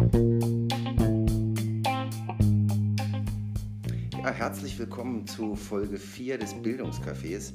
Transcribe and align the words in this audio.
Ja, 0.00 0.06
herzlich 4.32 4.78
willkommen 4.78 5.26
zu 5.26 5.54
Folge 5.54 5.98
4 5.98 6.38
des 6.38 6.54
Bildungscafés. 6.54 7.52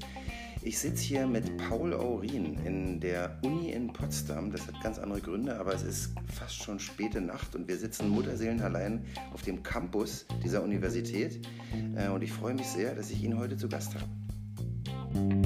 Ich 0.61 0.77
sitze 0.77 1.03
hier 1.03 1.25
mit 1.25 1.57
Paul 1.57 1.95
Aurin 1.95 2.59
in 2.63 2.99
der 2.99 3.39
Uni 3.43 3.71
in 3.71 3.91
Potsdam. 3.91 4.51
Das 4.51 4.67
hat 4.67 4.79
ganz 4.83 4.99
andere 4.99 5.21
Gründe, 5.21 5.59
aber 5.59 5.73
es 5.73 5.81
ist 5.81 6.13
fast 6.27 6.61
schon 6.61 6.77
späte 6.77 7.19
Nacht 7.19 7.55
und 7.55 7.67
wir 7.67 7.77
sitzen 7.77 8.09
mutterseelenallein 8.09 9.03
auf 9.33 9.41
dem 9.41 9.63
Campus 9.63 10.27
dieser 10.43 10.61
Universität. 10.61 11.47
Äh, 11.95 12.09
und 12.09 12.21
ich 12.21 12.31
freue 12.31 12.53
mich 12.53 12.67
sehr, 12.67 12.93
dass 12.93 13.09
ich 13.09 13.23
ihn 13.23 13.39
heute 13.39 13.57
zu 13.57 13.67
Gast 13.67 13.95
habe. 13.95 15.44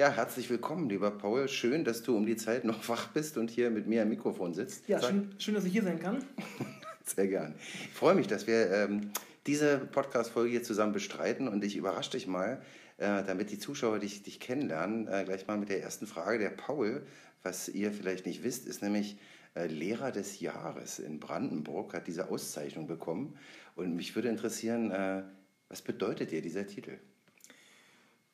Ja, 0.00 0.10
herzlich 0.10 0.48
willkommen, 0.48 0.88
lieber 0.88 1.10
Paul. 1.10 1.46
Schön, 1.46 1.84
dass 1.84 2.02
du 2.02 2.16
um 2.16 2.24
die 2.24 2.36
Zeit 2.36 2.64
noch 2.64 2.88
wach 2.88 3.08
bist 3.08 3.36
und 3.36 3.50
hier 3.50 3.68
mit 3.68 3.86
mir 3.86 4.00
am 4.00 4.08
Mikrofon 4.08 4.54
sitzt. 4.54 4.88
Ja, 4.88 4.98
schön, 4.98 5.34
schön, 5.36 5.52
dass 5.52 5.66
ich 5.66 5.72
hier 5.72 5.82
sein 5.82 6.00
kann. 6.00 6.24
Sehr 7.04 7.28
gern. 7.28 7.54
Ich 7.58 7.92
freue 7.92 8.14
mich, 8.14 8.26
dass 8.26 8.46
wir 8.46 8.70
ähm, 8.70 9.10
diese 9.46 9.76
Podcast-Folge 9.76 10.52
hier 10.52 10.62
zusammen 10.62 10.94
bestreiten 10.94 11.48
und 11.48 11.62
ich 11.62 11.76
überrasche 11.76 12.12
dich 12.12 12.26
mal, 12.26 12.62
äh, 12.96 13.22
damit 13.24 13.50
die 13.50 13.58
Zuschauer 13.58 13.98
dich, 13.98 14.22
dich 14.22 14.40
kennenlernen, 14.40 15.06
äh, 15.06 15.24
gleich 15.26 15.46
mal 15.46 15.58
mit 15.58 15.68
der 15.68 15.82
ersten 15.82 16.06
Frage. 16.06 16.38
Der 16.38 16.48
Paul, 16.48 17.02
was 17.42 17.68
ihr 17.68 17.92
vielleicht 17.92 18.24
nicht 18.24 18.42
wisst, 18.42 18.66
ist 18.66 18.82
nämlich 18.82 19.18
äh, 19.54 19.66
Lehrer 19.66 20.12
des 20.12 20.40
Jahres 20.40 20.98
in 20.98 21.20
Brandenburg, 21.20 21.92
hat 21.92 22.06
diese 22.06 22.30
Auszeichnung 22.30 22.86
bekommen. 22.86 23.36
Und 23.76 23.96
mich 23.96 24.14
würde 24.14 24.30
interessieren, 24.30 24.92
äh, 24.92 25.24
was 25.68 25.82
bedeutet 25.82 26.30
dir 26.30 26.40
dieser 26.40 26.66
Titel? 26.66 26.96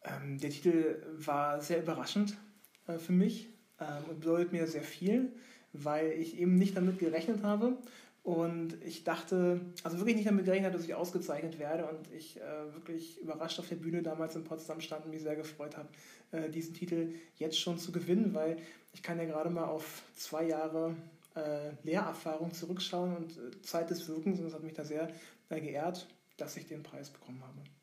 Ähm, 0.06 0.38
der 0.38 0.50
Titel 0.50 1.02
war 1.18 1.60
sehr 1.60 1.82
überraschend 1.82 2.36
äh, 2.86 2.98
für 2.98 3.12
mich 3.12 3.48
ähm, 3.80 4.04
und 4.08 4.20
bedeutet 4.20 4.52
mir 4.52 4.66
sehr 4.66 4.82
viel, 4.82 5.32
weil 5.72 6.12
ich 6.12 6.38
eben 6.38 6.56
nicht 6.56 6.76
damit 6.76 6.98
gerechnet 6.98 7.42
habe. 7.42 7.76
Und 8.22 8.82
ich 8.84 9.04
dachte, 9.04 9.60
also 9.84 9.98
wirklich 9.98 10.16
nicht 10.16 10.26
damit 10.26 10.46
gerechnet, 10.46 10.74
dass 10.74 10.82
ich 10.82 10.94
ausgezeichnet 10.94 11.60
werde 11.60 11.86
und 11.86 12.12
ich 12.12 12.40
äh, 12.40 12.74
wirklich 12.74 13.20
überrascht 13.20 13.60
auf 13.60 13.68
der 13.68 13.76
Bühne 13.76 14.02
damals 14.02 14.34
in 14.34 14.42
Potsdam 14.42 14.80
stand 14.80 15.04
und 15.04 15.12
mich 15.12 15.22
sehr 15.22 15.36
gefreut 15.36 15.76
habe, 15.76 15.88
äh, 16.32 16.50
diesen 16.50 16.74
Titel 16.74 17.14
jetzt 17.36 17.58
schon 17.58 17.78
zu 17.78 17.92
gewinnen, 17.92 18.34
weil 18.34 18.56
ich 18.92 19.02
kann 19.04 19.18
ja 19.18 19.26
gerade 19.26 19.48
mal 19.48 19.66
auf 19.66 20.02
zwei 20.16 20.44
Jahre 20.44 20.96
äh, 21.36 21.70
Lehrerfahrung 21.84 22.52
zurückschauen 22.52 23.16
und 23.16 23.30
äh, 23.30 23.62
Zeit 23.62 23.90
des 23.90 24.08
Wirkens 24.08 24.40
und 24.40 24.46
es 24.46 24.54
hat 24.54 24.64
mich 24.64 24.74
da 24.74 24.84
sehr 24.84 25.08
äh, 25.48 25.60
geehrt, 25.60 26.08
dass 26.36 26.56
ich 26.56 26.66
den 26.66 26.82
Preis 26.82 27.10
bekommen 27.10 27.40
habe. 27.42 27.75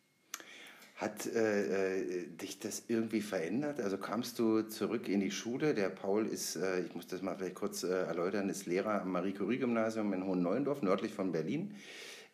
Hat 1.04 1.26
äh, 1.26 2.22
äh, 2.22 2.28
dich 2.28 2.60
das 2.60 2.84
irgendwie 2.88 3.20
verändert? 3.20 3.82
Also 3.82 3.98
kamst 3.98 4.40
du 4.40 4.62
zurück 4.62 5.10
in 5.10 5.20
die 5.20 5.32
Schule? 5.32 5.74
Der 5.74 5.90
Paul 5.90 6.26
ist, 6.26 6.56
äh, 6.56 6.80
ich 6.80 6.96
muss 6.96 7.08
das 7.08 7.22
mal 7.22 7.36
vielleicht 7.36 7.56
kurz 7.56 7.84
äh, 7.84 7.90
erläutern, 7.90 8.48
ist 8.48 8.68
Lehrer 8.68 9.02
am 9.02 9.12
Marie-Curie-Gymnasium 9.12 10.14
in 10.14 10.26
Hohenneuendorf, 10.26 10.82
nördlich 10.82 11.14
von 11.14 11.34
Berlin. 11.34 11.76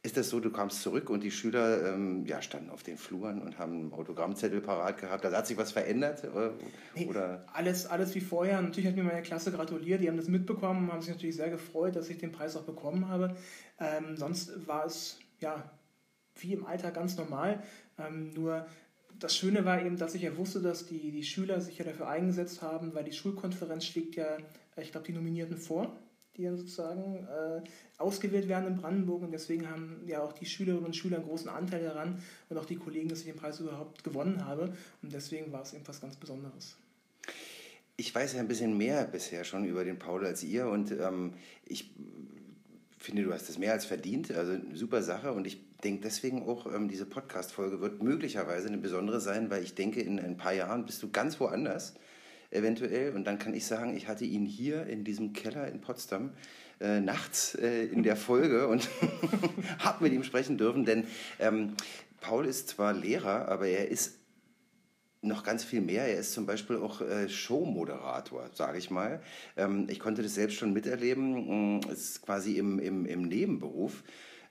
Ist 0.03 0.17
das 0.17 0.29
so, 0.29 0.39
du 0.39 0.51
kamst 0.51 0.83
zurück 0.83 1.09
und 1.09 1.23
die 1.23 1.31
Schüler 1.31 1.93
ähm, 1.93 2.27
ja, 2.27 2.43
standen 2.43 2.69
auf 2.69 2.83
den 2.83 2.97
Fluren 2.97 3.41
und 3.41 3.57
haben 3.57 3.73
einen 3.73 3.93
Autogrammzettel 3.93 4.61
parat 4.61 4.99
gehabt? 4.99 5.25
Also 5.25 5.35
hat 5.35 5.47
sich 5.47 5.57
was 5.57 5.71
verändert? 5.71 6.23
Nee, 6.93 7.07
oder? 7.07 7.45
Alles, 7.51 7.87
alles 7.87 8.13
wie 8.13 8.21
vorher. 8.21 8.61
Natürlich 8.61 8.87
hat 8.87 8.95
mir 8.95 9.03
meine 9.03 9.23
Klasse 9.23 9.51
gratuliert, 9.51 9.99
die 9.99 10.07
haben 10.07 10.17
das 10.17 10.27
mitbekommen, 10.27 10.93
haben 10.93 11.01
sich 11.01 11.09
natürlich 11.09 11.37
sehr 11.37 11.49
gefreut, 11.49 11.95
dass 11.95 12.07
ich 12.07 12.19
den 12.19 12.31
Preis 12.31 12.55
auch 12.55 12.65
bekommen 12.65 13.07
habe. 13.07 13.35
Ähm, 13.79 14.15
sonst 14.15 14.67
war 14.67 14.85
es 14.85 15.17
ja 15.39 15.71
wie 16.35 16.53
im 16.53 16.65
Alltag 16.65 16.93
ganz 16.93 17.17
normal. 17.17 17.63
Ähm, 17.99 18.33
nur 18.33 18.65
das 19.19 19.35
Schöne 19.35 19.65
war 19.65 19.83
eben, 19.83 19.97
dass 19.97 20.15
ich 20.15 20.21
ja 20.21 20.35
wusste, 20.37 20.61
dass 20.61 20.85
die, 20.85 21.11
die 21.11 21.23
Schüler 21.23 21.61
sich 21.61 21.77
ja 21.77 21.85
dafür 21.85 22.07
eingesetzt 22.07 22.61
haben, 22.61 22.93
weil 22.93 23.03
die 23.03 23.11
Schulkonferenz 23.11 23.85
schlägt 23.85 24.15
ja, 24.15 24.37
äh, 24.75 24.81
ich 24.81 24.91
glaube, 24.91 25.07
die 25.07 25.13
Nominierten 25.13 25.57
vor, 25.57 25.95
die 26.37 26.43
dann 26.43 26.57
sozusagen 26.57 27.27
äh, 27.27 27.61
ausgewählt 27.97 28.47
werden 28.47 28.67
in 28.67 28.77
Brandenburg. 28.77 29.23
Und 29.23 29.31
deswegen 29.31 29.69
haben 29.69 30.01
ja 30.07 30.21
auch 30.21 30.31
die 30.31 30.45
Schülerinnen 30.45 30.85
und 30.85 30.95
Schüler 30.95 31.17
einen 31.17 31.27
großen 31.27 31.49
Anteil 31.49 31.83
daran 31.83 32.21
und 32.49 32.57
auch 32.57 32.65
die 32.65 32.77
Kollegen, 32.77 33.09
dass 33.09 33.19
ich 33.19 33.25
den 33.25 33.35
Preis 33.35 33.59
überhaupt 33.59 34.03
gewonnen 34.03 34.45
habe. 34.45 34.73
Und 35.01 35.13
deswegen 35.13 35.51
war 35.51 35.63
es 35.63 35.73
eben 35.73 35.85
was 35.85 35.99
ganz 35.99 36.15
Besonderes. 36.15 36.77
Ich 37.97 38.15
weiß 38.15 38.33
ja 38.33 38.39
ein 38.39 38.47
bisschen 38.47 38.77
mehr 38.77 39.03
bisher 39.03 39.43
schon 39.43 39.65
über 39.65 39.83
den 39.83 39.99
Paul 39.99 40.25
als 40.25 40.41
ihr 40.41 40.69
und 40.69 40.91
ähm, 40.91 41.33
ich 41.65 41.91
finde, 42.97 43.23
du 43.23 43.33
hast 43.33 43.49
es 43.49 43.57
mehr 43.57 43.73
als 43.73 43.83
verdient. 43.83 44.31
Also 44.31 44.57
super 44.73 45.03
Sache 45.03 45.33
und 45.33 45.45
ich 45.45 45.68
denke 45.83 46.01
deswegen 46.03 46.47
auch, 46.47 46.65
ähm, 46.73 46.87
diese 46.87 47.05
Podcast-Folge 47.05 47.81
wird 47.81 48.03
möglicherweise 48.03 48.67
eine 48.67 48.77
besondere 48.77 49.19
sein, 49.19 49.49
weil 49.49 49.63
ich 49.63 49.75
denke, 49.75 50.01
in 50.01 50.19
ein 50.19 50.37
paar 50.37 50.53
Jahren 50.53 50.85
bist 50.85 51.01
du 51.03 51.09
ganz 51.09 51.39
woanders 51.39 51.95
eventuell 52.51 53.13
und 53.15 53.25
dann 53.25 53.39
kann 53.39 53.53
ich 53.53 53.65
sagen, 53.65 53.95
ich 53.95 54.07
hatte 54.07 54.25
ihn 54.25 54.45
hier 54.45 54.87
in 54.87 55.03
diesem 55.03 55.33
Keller 55.33 55.67
in 55.67 55.81
Potsdam 55.81 56.31
äh, 56.79 56.99
nachts 56.99 57.55
äh, 57.55 57.85
in 57.85 58.03
der 58.03 58.15
Folge 58.15 58.67
und 58.67 58.89
habe 59.79 60.03
mit 60.03 60.13
ihm 60.13 60.23
sprechen 60.23 60.57
dürfen, 60.57 60.85
denn 60.85 61.05
ähm, 61.39 61.75
Paul 62.21 62.45
ist 62.45 62.69
zwar 62.69 62.93
Lehrer, 62.93 63.47
aber 63.47 63.67
er 63.67 63.89
ist 63.89 64.15
noch 65.21 65.43
ganz 65.43 65.63
viel 65.63 65.81
mehr. 65.81 66.05
Er 66.07 66.19
ist 66.19 66.33
zum 66.33 66.45
Beispiel 66.45 66.77
auch 66.77 67.01
äh, 67.01 67.27
Showmoderator, 67.27 68.49
sage 68.53 68.77
ich 68.77 68.89
mal. 68.89 69.21
Ähm, 69.57 69.87
ich 69.89 69.99
konnte 69.99 70.23
das 70.23 70.35
selbst 70.35 70.57
schon 70.57 70.73
miterleben. 70.73 71.77
Mm, 71.77 71.81
es 71.91 72.11
ist 72.11 72.21
quasi 72.21 72.57
im, 72.57 72.79
im, 72.79 73.05
im 73.05 73.23
Nebenberuf 73.23 74.03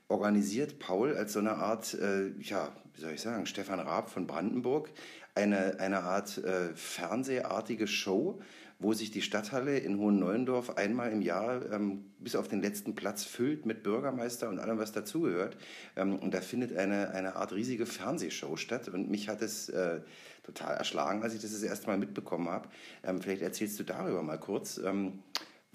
organisiert 0.09 0.79
Paul 0.79 1.17
als 1.17 1.35
so 1.35 1.39
eine 1.39 1.57
Art, 1.57 1.95
äh, 1.95 2.31
ja, 2.41 2.73
wie 2.95 3.01
soll 3.01 3.13
ich 3.13 3.21
sagen, 3.21 3.47
Stefan 3.47 3.79
Raab 3.81 4.11
von 4.11 4.27
Brandenburg, 4.27 4.91
eine, 5.35 5.79
eine 5.79 6.01
Art 6.01 6.39
äh, 6.39 6.75
fernsehartige 6.75 7.87
Show, 7.87 8.41
wo 8.81 8.93
sich 8.93 9.11
die 9.11 9.23
Stadthalle 9.23 9.79
in 9.79 9.99
Hohenneuendorf 9.99 10.77
einmal 10.77 11.11
im 11.11 11.21
Jahr 11.21 11.71
ähm, 11.73 12.05
bis 12.21 12.37
auf 12.37 12.47
den 12.47 12.63
letzten 12.63 12.95
Platz 12.95 13.25
füllt 13.25 13.67
mit 13.67 13.83
Bürgermeister 13.83 14.49
und 14.49 14.61
allem, 14.61 14.79
was 14.79 14.93
dazugehört. 14.93 15.57
Ähm, 15.97 16.17
und 16.17 16.33
da 16.33 16.41
findet 16.41 16.77
eine, 16.77 17.11
eine 17.11 17.37
Art 17.37 17.53
riesige 17.53 17.87
Fernsehshow 17.87 18.57
statt. 18.57 18.89
Und 18.89 19.11
mich 19.11 19.29
hat 19.29 19.43
es 19.43 19.69
äh, 19.69 20.01
total 20.45 20.77
erschlagen, 20.77 21.23
als 21.23 21.35
ich 21.35 21.43
das 21.43 21.51
das 21.51 21.63
erste 21.63 21.89
Mal 21.89 21.99
mitbekommen 21.99 22.49
habe. 22.49 22.69
Ähm, 23.03 23.21
vielleicht 23.21 23.43
erzählst 23.43 23.81
du 23.81 23.85
darüber 23.85 24.23
mal 24.23 24.39
kurz. 24.39 24.81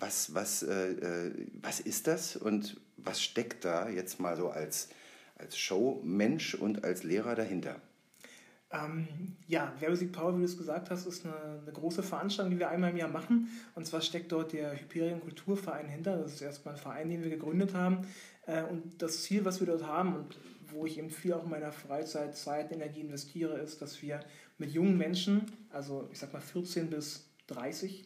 Was, 0.03 0.35
was, 0.35 0.63
äh, 0.63 0.91
äh, 0.91 1.31
was 1.61 1.79
ist 1.79 2.07
das 2.07 2.35
und 2.35 2.75
was 2.97 3.21
steckt 3.21 3.63
da 3.63 3.87
jetzt 3.87 4.19
mal 4.19 4.35
so 4.35 4.49
als, 4.49 4.89
als 5.37 5.57
Showmensch 5.57 6.55
und 6.55 6.83
als 6.83 7.03
Lehrer 7.03 7.35
dahinter? 7.35 7.79
Ähm, 8.69 9.07
ja, 9.47 9.73
Werbesieg 9.79 10.11
Power, 10.11 10.35
wie 10.35 10.39
du 10.39 10.45
es 10.45 10.57
gesagt 10.57 10.89
hast, 10.89 11.05
ist 11.05 11.25
eine, 11.25 11.61
eine, 11.61 11.71
große 11.71 12.03
Veranstaltung, 12.03 12.51
die 12.51 12.59
wir 12.59 12.67
einmal 12.67 12.89
im 12.89 12.97
Jahr 12.97 13.07
machen. 13.07 13.47
Und 13.75 13.85
zwar 13.85 14.01
steckt 14.01 14.33
dort 14.33 14.51
der 14.51 14.77
Hyperion 14.77 15.21
Kulturverein 15.21 15.87
hinter. 15.87 16.17
Das 16.17 16.33
ist 16.33 16.41
erstmal 16.41 16.73
ein 16.73 16.81
Verein, 16.81 17.09
den 17.09 17.23
wir 17.23 17.29
gegründet 17.29 17.73
haben. 17.73 18.05
Äh, 18.45 18.63
und 18.63 19.01
das 19.01 19.23
Ziel, 19.23 19.45
was 19.45 19.61
wir 19.61 19.67
dort 19.67 19.87
haben 19.87 20.17
und 20.17 20.37
wo 20.73 20.85
ich 20.85 20.97
eben 20.97 21.11
viel 21.11 21.31
auch 21.31 21.45
in 21.45 21.49
meiner 21.49 21.71
Freizeit, 21.71 22.35
Zeit, 22.35 22.73
Energie 22.73 22.99
investiere, 22.99 23.57
ist, 23.57 23.81
dass 23.81 24.01
wir 24.01 24.19
mit 24.57 24.71
jungen 24.71 24.97
Menschen, 24.97 25.45
also 25.71 26.09
ich 26.11 26.19
sag 26.19 26.33
mal 26.33 26.41
14 26.41 26.89
bis 26.89 27.29
30, 27.47 28.03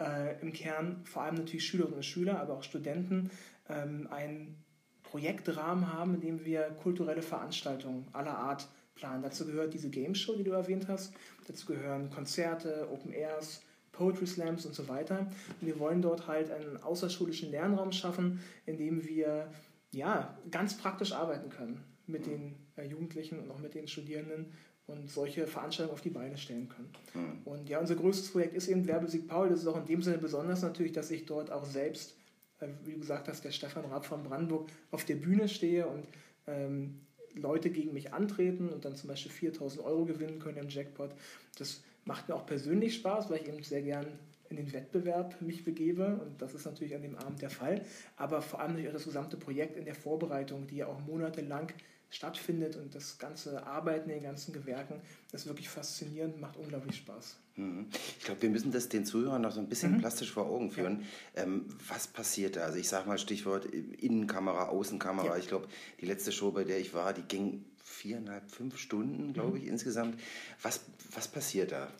äh, 0.00 0.40
im 0.40 0.52
Kern 0.52 1.02
vor 1.04 1.22
allem 1.22 1.36
natürlich 1.36 1.66
Schülerinnen 1.66 1.96
und 1.96 2.04
Schüler, 2.04 2.40
aber 2.40 2.54
auch 2.54 2.62
Studenten, 2.62 3.30
ähm, 3.68 4.08
einen 4.10 4.56
Projektrahmen 5.02 5.92
haben, 5.92 6.14
in 6.14 6.20
dem 6.20 6.44
wir 6.44 6.62
kulturelle 6.82 7.22
Veranstaltungen 7.22 8.06
aller 8.12 8.36
Art 8.36 8.68
planen. 8.94 9.22
Dazu 9.22 9.46
gehört 9.46 9.74
diese 9.74 9.90
Game 9.90 10.14
Show, 10.14 10.34
die 10.36 10.44
du 10.44 10.52
erwähnt 10.52 10.88
hast. 10.88 11.12
Dazu 11.46 11.66
gehören 11.66 12.10
Konzerte, 12.10 12.88
Open 12.90 13.12
Airs, 13.12 13.62
Poetry 13.92 14.26
Slams 14.26 14.66
und 14.66 14.74
so 14.74 14.88
weiter. 14.88 15.30
Und 15.60 15.66
wir 15.66 15.78
wollen 15.78 16.02
dort 16.02 16.26
halt 16.26 16.50
einen 16.50 16.82
außerschulischen 16.82 17.50
Lernraum 17.50 17.92
schaffen, 17.92 18.40
in 18.66 18.76
dem 18.76 19.06
wir 19.06 19.48
ja, 19.92 20.36
ganz 20.50 20.76
praktisch 20.76 21.12
arbeiten 21.12 21.48
können 21.50 21.80
mit 22.06 22.26
den 22.26 22.56
äh, 22.76 22.84
Jugendlichen 22.84 23.38
und 23.38 23.50
auch 23.50 23.58
mit 23.58 23.74
den 23.74 23.88
Studierenden 23.88 24.52
und 24.86 25.10
solche 25.10 25.46
Veranstaltungen 25.46 25.94
auf 25.94 26.02
die 26.02 26.10
Beine 26.10 26.36
stellen 26.36 26.68
können. 26.68 26.92
Mhm. 27.14 27.38
Und 27.44 27.68
ja, 27.68 27.80
unser 27.80 27.94
größtes 27.94 28.32
Projekt 28.32 28.54
ist 28.54 28.68
eben 28.68 28.86
Werbesieg 28.86 29.26
Paul. 29.26 29.48
Das 29.48 29.60
ist 29.60 29.66
auch 29.66 29.78
in 29.78 29.86
dem 29.86 30.02
Sinne 30.02 30.18
besonders 30.18 30.62
natürlich, 30.62 30.92
dass 30.92 31.10
ich 31.10 31.24
dort 31.24 31.50
auch 31.50 31.64
selbst, 31.64 32.16
äh, 32.60 32.68
wie 32.84 32.92
du 32.92 33.00
gesagt 33.00 33.28
hast, 33.28 33.44
der 33.44 33.52
Stefan 33.52 33.86
Raab 33.86 34.04
von 34.04 34.22
Brandenburg 34.22 34.68
auf 34.90 35.04
der 35.04 35.16
Bühne 35.16 35.48
stehe 35.48 35.86
und 35.86 36.06
ähm, 36.46 37.00
Leute 37.34 37.70
gegen 37.70 37.92
mich 37.92 38.12
antreten 38.12 38.68
und 38.68 38.84
dann 38.84 38.94
zum 38.94 39.08
Beispiel 39.08 39.32
4000 39.32 39.84
Euro 39.84 40.04
gewinnen 40.04 40.38
können 40.38 40.58
im 40.58 40.68
Jackpot. 40.68 41.10
Das 41.58 41.82
macht 42.04 42.28
mir 42.28 42.34
auch 42.34 42.46
persönlich 42.46 42.94
Spaß, 42.96 43.30
weil 43.30 43.40
ich 43.40 43.48
eben 43.48 43.62
sehr 43.62 43.82
gern 43.82 44.06
in 44.56 44.66
den 44.66 44.72
Wettbewerb 44.72 45.40
mich 45.40 45.64
begebe 45.64 46.20
und 46.24 46.40
das 46.40 46.54
ist 46.54 46.64
natürlich 46.64 46.94
an 46.94 47.02
dem 47.02 47.16
Abend 47.16 47.42
der 47.42 47.50
Fall, 47.50 47.82
aber 48.16 48.42
vor 48.42 48.60
allem 48.60 48.72
natürlich 48.72 48.90
auch 48.90 48.94
das 48.94 49.04
gesamte 49.04 49.36
Projekt 49.36 49.76
in 49.76 49.84
der 49.84 49.94
Vorbereitung, 49.94 50.66
die 50.66 50.76
ja 50.76 50.86
auch 50.86 51.00
monatelang 51.06 51.72
stattfindet 52.10 52.76
und 52.76 52.94
das 52.94 53.18
ganze 53.18 53.66
Arbeiten 53.66 54.08
in 54.08 54.16
den 54.16 54.24
ganzen 54.24 54.52
Gewerken, 54.52 55.00
das 55.32 55.42
ist 55.42 55.46
wirklich 55.48 55.68
faszinierend, 55.68 56.40
macht 56.40 56.56
unglaublich 56.56 56.96
Spaß. 56.96 57.36
Mhm. 57.56 57.86
Ich 58.18 58.24
glaube, 58.24 58.42
wir 58.42 58.50
müssen 58.50 58.70
das 58.70 58.88
den 58.88 59.04
Zuhörern 59.04 59.42
noch 59.42 59.52
so 59.52 59.60
ein 59.60 59.68
bisschen 59.68 59.92
mhm. 59.92 59.98
plastisch 59.98 60.30
vor 60.30 60.46
Augen 60.46 60.70
führen. 60.70 61.04
Ja. 61.34 61.42
Ähm, 61.42 61.66
was 61.88 62.06
passiert 62.06 62.56
da? 62.56 62.62
Also 62.62 62.78
ich 62.78 62.88
sage 62.88 63.08
mal 63.08 63.18
Stichwort 63.18 63.66
Innenkamera, 63.66 64.68
Außenkamera. 64.68 65.26
Ja. 65.26 65.36
Ich 65.36 65.48
glaube, 65.48 65.68
die 66.00 66.06
letzte 66.06 66.30
Show, 66.30 66.52
bei 66.52 66.64
der 66.64 66.78
ich 66.78 66.94
war, 66.94 67.12
die 67.12 67.22
ging 67.22 67.64
viereinhalb, 67.82 68.50
fünf 68.50 68.78
Stunden, 68.78 69.32
glaube 69.32 69.58
mhm. 69.58 69.64
ich, 69.64 69.66
insgesamt. 69.68 70.20
Was, 70.62 70.80
was 71.12 71.28
passiert 71.28 71.72
da? 71.72 71.92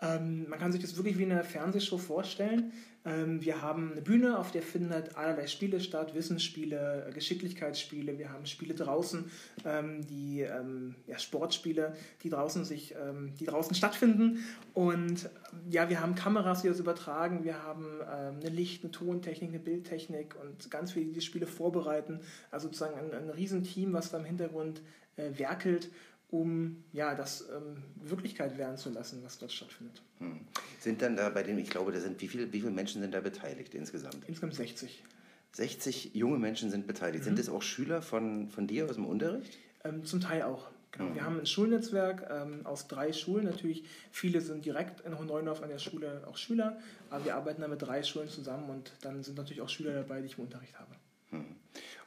Ähm, 0.00 0.48
man 0.48 0.58
kann 0.58 0.72
sich 0.72 0.80
das 0.80 0.96
wirklich 0.96 1.18
wie 1.18 1.24
eine 1.24 1.42
Fernsehshow 1.42 1.98
vorstellen. 1.98 2.72
Ähm, 3.04 3.42
wir 3.44 3.62
haben 3.62 3.92
eine 3.92 4.02
Bühne, 4.02 4.38
auf 4.38 4.52
der 4.52 4.62
finden 4.62 4.92
halt 4.92 5.16
allerlei 5.16 5.46
Spiele 5.46 5.80
statt, 5.80 6.14
Wissensspiele, 6.14 7.10
Geschicklichkeitsspiele. 7.14 8.18
Wir 8.18 8.32
haben 8.32 8.46
Spiele 8.46 8.74
draußen, 8.74 9.30
ähm, 9.64 10.06
die 10.06 10.42
ähm, 10.42 10.94
ja, 11.06 11.18
Sportspiele, 11.18 11.96
die 12.22 12.30
draußen 12.30 12.64
sich, 12.64 12.94
ähm, 12.94 13.32
die 13.40 13.46
draußen 13.46 13.74
stattfinden. 13.74 14.44
Und 14.74 15.30
ja, 15.68 15.88
wir 15.88 16.00
haben 16.00 16.14
Kameras, 16.14 16.62
die 16.62 16.68
das 16.68 16.78
übertragen. 16.78 17.44
Wir 17.44 17.62
haben 17.62 17.86
ähm, 18.02 18.36
eine 18.40 18.50
Licht-, 18.50 18.84
eine 18.84 18.92
Tontechnik, 18.92 19.50
eine 19.50 19.60
Bildtechnik 19.60 20.36
und 20.40 20.70
ganz 20.70 20.92
viele, 20.92 21.06
die 21.06 21.12
die 21.12 21.20
Spiele 21.22 21.46
vorbereiten. 21.46 22.20
Also 22.50 22.68
sozusagen 22.68 22.98
ein, 22.98 23.12
ein 23.12 23.30
Riesenteam, 23.30 23.92
was 23.92 24.10
da 24.10 24.18
im 24.18 24.24
Hintergrund 24.24 24.80
äh, 25.16 25.38
werkelt 25.38 25.90
um 26.30 26.84
ja, 26.92 27.14
das 27.14 27.48
ähm, 27.48 27.82
Wirklichkeit 27.96 28.58
werden 28.58 28.76
zu 28.76 28.90
lassen, 28.90 29.22
was 29.24 29.38
dort 29.38 29.52
stattfindet. 29.52 30.02
Hm. 30.18 30.40
Sind 30.78 31.00
dann 31.00 31.16
da 31.16 31.30
bei 31.30 31.42
dem, 31.42 31.58
ich 31.58 31.70
glaube, 31.70 31.92
da 31.92 32.00
sind 32.00 32.20
wie 32.20 32.28
viele, 32.28 32.52
wie 32.52 32.60
viele 32.60 32.72
Menschen 32.72 33.00
sind 33.00 33.14
da 33.14 33.20
beteiligt 33.20 33.74
insgesamt? 33.74 34.18
Insgesamt 34.26 34.54
60. 34.54 35.04
60 35.52 36.14
junge 36.14 36.38
Menschen 36.38 36.70
sind 36.70 36.86
beteiligt. 36.86 37.24
Mhm. 37.24 37.28
Sind 37.28 37.38
das 37.38 37.48
auch 37.48 37.62
Schüler 37.62 38.02
von, 38.02 38.48
von 38.50 38.66
dir 38.66 38.84
aus 38.84 38.94
dem 38.94 39.06
Unterricht? 39.06 39.58
Ähm, 39.84 40.04
zum 40.04 40.20
Teil 40.20 40.42
auch. 40.42 40.68
Genau. 40.92 41.10
Mhm. 41.10 41.14
Wir 41.14 41.24
haben 41.24 41.38
ein 41.40 41.46
Schulnetzwerk 41.46 42.28
ähm, 42.30 42.66
aus 42.66 42.88
drei 42.88 43.12
Schulen. 43.12 43.46
Natürlich, 43.46 43.84
viele 44.10 44.40
sind 44.40 44.64
direkt 44.64 45.00
in 45.00 45.18
Hohenneudorf 45.18 45.62
an 45.62 45.70
der 45.70 45.78
Schule 45.78 46.22
auch 46.26 46.36
Schüler, 46.36 46.78
aber 47.10 47.24
wir 47.24 47.36
arbeiten 47.36 47.62
da 47.62 47.68
mit 47.68 47.80
drei 47.80 48.02
Schulen 48.02 48.28
zusammen 48.28 48.68
und 48.68 48.92
dann 49.00 49.22
sind 49.22 49.36
natürlich 49.36 49.62
auch 49.62 49.68
Schüler 49.68 49.94
dabei, 49.94 50.20
die 50.20 50.26
ich 50.26 50.38
im 50.38 50.44
Unterricht 50.44 50.78
habe. 50.78 50.94
Mhm. 51.30 51.56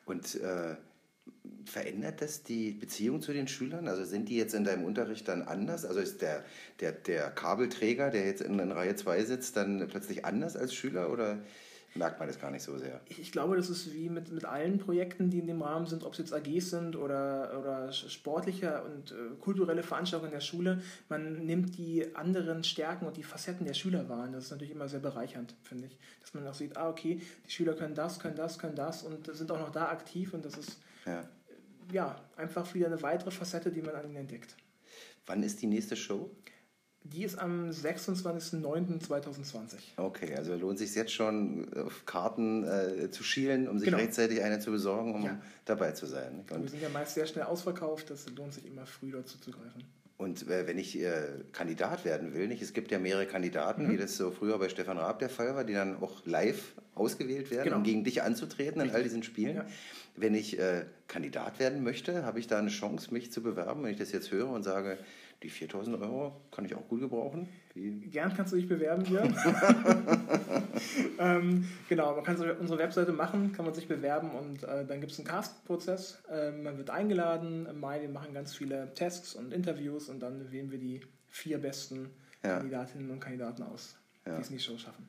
Und 0.05 0.35
äh, 0.35 0.75
verändert 1.65 2.21
das 2.21 2.43
die 2.43 2.71
Beziehung 2.71 3.21
zu 3.21 3.33
den 3.33 3.47
Schülern? 3.47 3.87
Also 3.87 4.03
sind 4.05 4.29
die 4.29 4.37
jetzt 4.37 4.53
in 4.53 4.63
deinem 4.63 4.83
Unterricht 4.83 5.27
dann 5.27 5.41
anders? 5.41 5.85
Also 5.85 5.99
ist 5.99 6.21
der, 6.21 6.43
der, 6.79 6.91
der 6.91 7.31
Kabelträger, 7.31 8.09
der 8.09 8.25
jetzt 8.25 8.41
in, 8.41 8.59
in 8.59 8.71
Reihe 8.71 8.95
2 8.95 9.23
sitzt, 9.23 9.57
dann 9.57 9.87
plötzlich 9.87 10.25
anders 10.25 10.55
als 10.55 10.73
Schüler 10.73 11.11
oder 11.11 11.39
merkt 11.95 12.19
man 12.19 12.27
das 12.27 12.39
gar 12.39 12.51
nicht 12.51 12.63
so 12.63 12.77
sehr? 12.77 13.01
Ich 13.09 13.31
glaube, 13.31 13.55
das 13.55 13.69
ist 13.69 13.93
wie 13.93 14.09
mit, 14.09 14.31
mit 14.31 14.45
allen 14.45 14.77
Projekten, 14.77 15.29
die 15.29 15.39
in 15.39 15.47
dem 15.47 15.61
Rahmen 15.61 15.87
sind, 15.87 16.03
ob 16.03 16.13
es 16.13 16.19
jetzt 16.19 16.33
AGs 16.33 16.69
sind 16.69 16.95
oder, 16.95 17.59
oder 17.59 17.91
sportliche 17.91 18.83
und 18.83 19.11
äh, 19.11 19.35
kulturelle 19.39 19.83
Veranstaltungen 19.83 20.31
in 20.31 20.37
der 20.37 20.45
Schule. 20.45 20.81
Man 21.09 21.45
nimmt 21.45 21.77
die 21.77 22.15
anderen 22.15 22.63
Stärken 22.63 23.07
und 23.07 23.17
die 23.17 23.23
Facetten 23.23 23.65
der 23.65 23.73
Schüler 23.73 24.07
wahr. 24.07 24.29
Das 24.31 24.45
ist 24.45 24.51
natürlich 24.51 24.73
immer 24.73 24.87
sehr 24.87 24.99
bereichernd, 24.99 25.55
finde 25.63 25.87
ich. 25.87 25.97
Dass 26.21 26.33
man 26.33 26.47
auch 26.47 26.53
sieht, 26.53 26.77
ah, 26.77 26.89
okay, 26.89 27.19
die 27.45 27.51
Schüler 27.51 27.73
können 27.73 27.95
das, 27.95 28.19
können 28.19 28.35
das, 28.35 28.57
können 28.57 28.75
das 28.75 29.03
und 29.03 29.33
sind 29.35 29.51
auch 29.51 29.59
noch 29.59 29.71
da 29.71 29.89
aktiv 29.89 30.33
und 30.33 30.45
das 30.45 30.57
ist 30.57 30.77
ja. 31.05 31.29
ja, 31.91 32.15
einfach 32.37 32.73
wieder 32.73 32.87
eine 32.87 33.01
weitere 33.01 33.31
Facette, 33.31 33.71
die 33.71 33.81
man 33.81 33.95
an 33.95 34.05
ihnen 34.05 34.17
entdeckt. 34.17 34.55
Wann 35.25 35.43
ist 35.43 35.61
die 35.61 35.67
nächste 35.67 35.95
Show? 35.95 36.29
Die 37.03 37.23
ist 37.23 37.39
am 37.39 37.69
26.09.2020. 37.69 39.77
Okay, 39.97 40.35
also 40.35 40.53
lohnt 40.55 40.77
sich 40.77 40.93
jetzt 40.93 41.11
schon 41.11 41.73
auf 41.73 42.05
Karten 42.05 42.63
äh, 42.63 43.09
zu 43.09 43.23
schielen, 43.23 43.67
um 43.67 43.79
sich 43.79 43.87
genau. 43.87 43.97
rechtzeitig 43.97 44.43
eine 44.43 44.59
zu 44.59 44.69
besorgen, 44.69 45.15
um 45.15 45.23
ja. 45.23 45.41
dabei 45.65 45.93
zu 45.93 46.05
sein. 46.05 46.45
Und 46.51 46.61
wir 46.61 46.69
sind 46.69 46.83
ja 46.83 46.89
meist 46.89 47.15
sehr 47.15 47.25
schnell 47.25 47.45
ausverkauft, 47.45 48.11
das 48.11 48.29
lohnt 48.29 48.53
sich 48.53 48.67
immer 48.67 48.85
früh 48.85 49.11
dazu 49.11 49.39
zu 49.39 49.49
greifen. 49.49 49.83
Und 50.21 50.47
äh, 50.47 50.67
wenn 50.67 50.77
ich 50.77 51.01
äh, 51.01 51.23
Kandidat 51.51 52.05
werden 52.05 52.35
will, 52.35 52.47
nicht? 52.47 52.61
es 52.61 52.73
gibt 52.73 52.91
ja 52.91 52.99
mehrere 52.99 53.25
Kandidaten, 53.25 53.87
mhm. 53.87 53.93
wie 53.93 53.97
das 53.97 54.17
so 54.17 54.29
früher 54.29 54.59
bei 54.59 54.69
Stefan 54.69 54.99
Raab 54.99 55.17
der 55.17 55.29
Fall 55.29 55.55
war, 55.55 55.63
die 55.63 55.73
dann 55.73 55.97
auch 55.97 56.23
live 56.27 56.75
ausgewählt 56.93 57.49
werden, 57.49 57.63
genau. 57.63 57.77
um 57.77 57.83
gegen 57.83 58.03
dich 58.03 58.21
anzutreten 58.21 58.79
Richtig. 58.79 58.91
in 58.91 58.95
all 58.95 59.01
diesen 59.01 59.23
Spielen. 59.23 59.55
Ja. 59.55 59.65
Wenn 60.15 60.35
ich 60.35 60.59
äh, 60.59 60.85
Kandidat 61.07 61.57
werden 61.57 61.81
möchte, 61.81 62.23
habe 62.23 62.37
ich 62.37 62.45
da 62.45 62.59
eine 62.59 62.69
Chance, 62.69 63.11
mich 63.11 63.31
zu 63.31 63.41
bewerben, 63.41 63.83
wenn 63.83 63.93
ich 63.93 63.97
das 63.97 64.11
jetzt 64.11 64.29
höre 64.29 64.49
und 64.49 64.61
sage, 64.61 64.99
die 65.43 65.49
4000 65.49 65.99
Euro 66.01 66.39
kann 66.51 66.65
ich 66.65 66.75
auch 66.75 66.87
gut 66.87 67.01
gebrauchen. 67.01 67.49
Wie? 67.73 67.91
Gern 68.09 68.33
kannst 68.35 68.53
du 68.53 68.57
dich 68.57 68.67
bewerben 68.67 69.03
hier. 69.05 69.23
ähm, 71.19 71.67
genau, 71.89 72.15
man 72.15 72.23
kann 72.23 72.35
unsere 72.59 72.79
Webseite 72.79 73.11
machen, 73.11 73.51
kann 73.53 73.65
man 73.65 73.73
sich 73.73 73.87
bewerben 73.87 74.31
und 74.31 74.63
äh, 74.63 74.85
dann 74.85 74.99
gibt 74.99 75.11
es 75.11 75.19
einen 75.19 75.27
Cast-Prozess. 75.27 76.23
Äh, 76.29 76.51
man 76.51 76.77
wird 76.77 76.89
eingeladen 76.89 77.65
im 77.65 77.79
Mai, 77.79 78.01
wir 78.01 78.09
machen 78.09 78.33
ganz 78.33 78.55
viele 78.55 78.93
Tests 78.93 79.33
und 79.33 79.51
Interviews 79.51 80.09
und 80.09 80.19
dann 80.19 80.51
wählen 80.51 80.71
wir 80.71 80.79
die 80.79 81.01
vier 81.27 81.57
besten 81.57 82.11
ja. 82.43 82.57
Kandidatinnen 82.57 83.09
und 83.09 83.19
Kandidaten 83.19 83.63
aus, 83.63 83.97
ja. 84.25 84.35
die 84.35 84.41
es 84.41 84.49
in 84.49 84.57
die 84.57 84.63
Show 84.63 84.77
schaffen. 84.77 85.07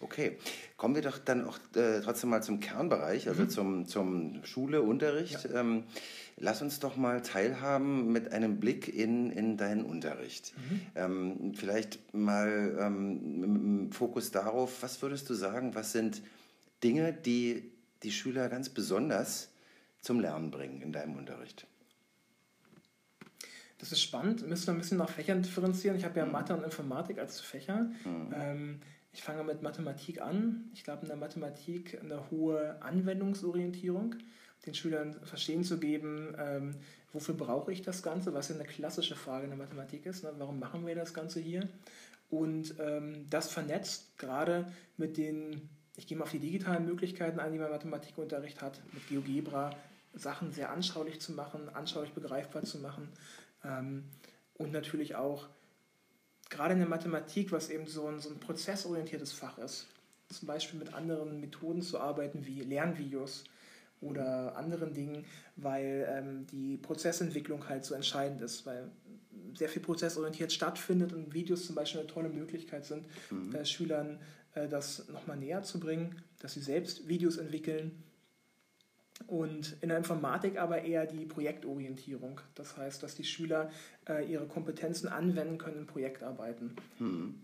Okay, 0.00 0.38
kommen 0.76 0.94
wir 0.94 1.02
doch 1.02 1.18
dann 1.18 1.44
auch 1.44 1.58
äh, 1.74 2.00
trotzdem 2.00 2.30
mal 2.30 2.42
zum 2.42 2.60
Kernbereich, 2.60 3.28
also 3.28 3.42
mhm. 3.42 3.48
zum, 3.48 3.86
zum 3.86 4.44
Schule, 4.44 4.82
Unterricht. 4.82 5.44
Ja. 5.44 5.60
Ähm, 5.60 5.84
lass 6.38 6.62
uns 6.62 6.80
doch 6.80 6.96
mal 6.96 7.22
teilhaben 7.22 8.12
mit 8.12 8.32
einem 8.32 8.60
Blick 8.60 8.88
in, 8.88 9.30
in 9.30 9.56
deinen 9.56 9.84
Unterricht. 9.84 10.54
Mhm. 10.56 10.80
Ähm, 10.94 11.54
vielleicht 11.54 12.14
mal 12.14 12.76
ähm, 12.80 13.84
mit 13.84 13.94
Fokus 13.94 14.30
darauf, 14.30 14.82
was 14.82 15.00
würdest 15.02 15.28
du 15.30 15.34
sagen, 15.34 15.74
was 15.74 15.92
sind 15.92 16.22
Dinge, 16.82 17.12
die 17.12 17.70
die 18.02 18.12
Schüler 18.12 18.48
ganz 18.48 18.68
besonders 18.68 19.50
zum 20.00 20.20
Lernen 20.20 20.50
bringen 20.50 20.80
in 20.80 20.92
deinem 20.92 21.16
Unterricht? 21.16 21.66
Das 23.78 23.92
ist 23.92 24.02
spannend. 24.02 24.40
Wir 24.40 24.48
müssen 24.48 24.70
ein 24.70 24.78
bisschen 24.78 24.98
nach 24.98 25.10
Fächern 25.10 25.42
differenzieren. 25.42 25.96
Ich 25.96 26.04
habe 26.04 26.18
ja 26.18 26.26
mhm. 26.26 26.32
Mathe 26.32 26.54
und 26.54 26.64
Informatik 26.64 27.18
als 27.18 27.40
Fächer. 27.40 27.90
Mhm. 28.04 28.34
Ähm, 28.34 28.80
ich 29.12 29.22
fange 29.22 29.42
mit 29.44 29.62
Mathematik 29.62 30.20
an. 30.20 30.70
Ich 30.74 30.84
glaube, 30.84 31.02
in 31.02 31.08
der 31.08 31.16
Mathematik 31.16 31.98
eine 32.02 32.30
hohe 32.30 32.80
Anwendungsorientierung, 32.82 34.16
den 34.66 34.74
Schülern 34.74 35.14
verstehen 35.24 35.64
zu 35.64 35.78
geben, 35.78 36.34
ähm, 36.38 36.74
wofür 37.12 37.34
brauche 37.34 37.72
ich 37.72 37.82
das 37.82 38.02
Ganze, 38.02 38.34
was 38.34 38.48
ja 38.48 38.54
eine 38.54 38.64
klassische 38.64 39.16
Frage 39.16 39.44
in 39.44 39.50
der 39.50 39.58
Mathematik 39.58 40.06
ist. 40.06 40.24
Ne? 40.24 40.32
Warum 40.38 40.58
machen 40.58 40.86
wir 40.86 40.94
das 40.94 41.14
Ganze 41.14 41.40
hier? 41.40 41.68
Und 42.30 42.74
ähm, 42.78 43.26
das 43.30 43.50
vernetzt 43.50 44.18
gerade 44.18 44.70
mit 44.96 45.16
den, 45.16 45.68
ich 45.96 46.06
gehe 46.06 46.16
mal 46.16 46.24
auf 46.24 46.30
die 46.30 46.38
digitalen 46.38 46.84
Möglichkeiten 46.84 47.40
ein, 47.40 47.52
die 47.52 47.58
man 47.58 47.70
Mathematikunterricht 47.70 48.60
hat, 48.60 48.80
mit 48.92 49.08
GeoGebra, 49.08 49.70
Sachen 50.14 50.52
sehr 50.52 50.70
anschaulich 50.70 51.20
zu 51.20 51.32
machen, 51.32 51.68
anschaulich 51.74 52.12
begreifbar 52.12 52.64
zu 52.64 52.78
machen 52.78 53.08
ähm, 53.64 54.04
und 54.54 54.72
natürlich 54.72 55.14
auch 55.16 55.48
gerade 56.50 56.72
in 56.72 56.80
der 56.80 56.88
Mathematik, 56.88 57.52
was 57.52 57.70
eben 57.70 57.86
so 57.86 58.06
ein, 58.06 58.20
so 58.20 58.30
ein 58.30 58.40
prozessorientiertes 58.40 59.32
Fach 59.32 59.58
ist, 59.58 59.86
zum 60.30 60.48
Beispiel 60.48 60.78
mit 60.78 60.94
anderen 60.94 61.40
Methoden 61.40 61.82
zu 61.82 62.00
arbeiten 62.00 62.46
wie 62.46 62.60
Lernvideos 62.60 63.44
oder 64.00 64.56
anderen 64.56 64.94
Dingen, 64.94 65.24
weil 65.56 66.08
ähm, 66.10 66.46
die 66.46 66.76
Prozessentwicklung 66.76 67.68
halt 67.68 67.84
so 67.84 67.94
entscheidend 67.94 68.40
ist, 68.42 68.66
weil 68.66 68.90
sehr 69.54 69.68
viel 69.68 69.82
prozessorientiert 69.82 70.52
stattfindet 70.52 71.12
und 71.12 71.34
Videos 71.34 71.66
zum 71.66 71.74
Beispiel 71.74 72.00
eine 72.00 72.08
tolle 72.08 72.28
Möglichkeit 72.28 72.84
sind, 72.84 73.06
mhm. 73.30 73.54
äh, 73.54 73.64
Schülern 73.64 74.18
äh, 74.54 74.68
das 74.68 75.08
nochmal 75.08 75.36
näher 75.36 75.62
zu 75.62 75.80
bringen, 75.80 76.22
dass 76.40 76.54
sie 76.54 76.60
selbst 76.60 77.08
Videos 77.08 77.36
entwickeln 77.38 78.02
und 79.26 79.76
in 79.80 79.88
der 79.88 79.98
Informatik 79.98 80.58
aber 80.58 80.82
eher 80.82 81.06
die 81.06 81.24
Projektorientierung. 81.24 82.40
Das 82.54 82.76
heißt, 82.76 83.02
dass 83.02 83.14
die 83.14 83.24
Schüler 83.24 83.70
äh, 84.08 84.30
ihre 84.30 84.46
Kompetenzen 84.46 85.08
anwenden 85.08 85.58
können 85.58 85.78
in 85.78 85.86
Projektarbeiten. 85.86 86.76
Hm. 86.98 87.40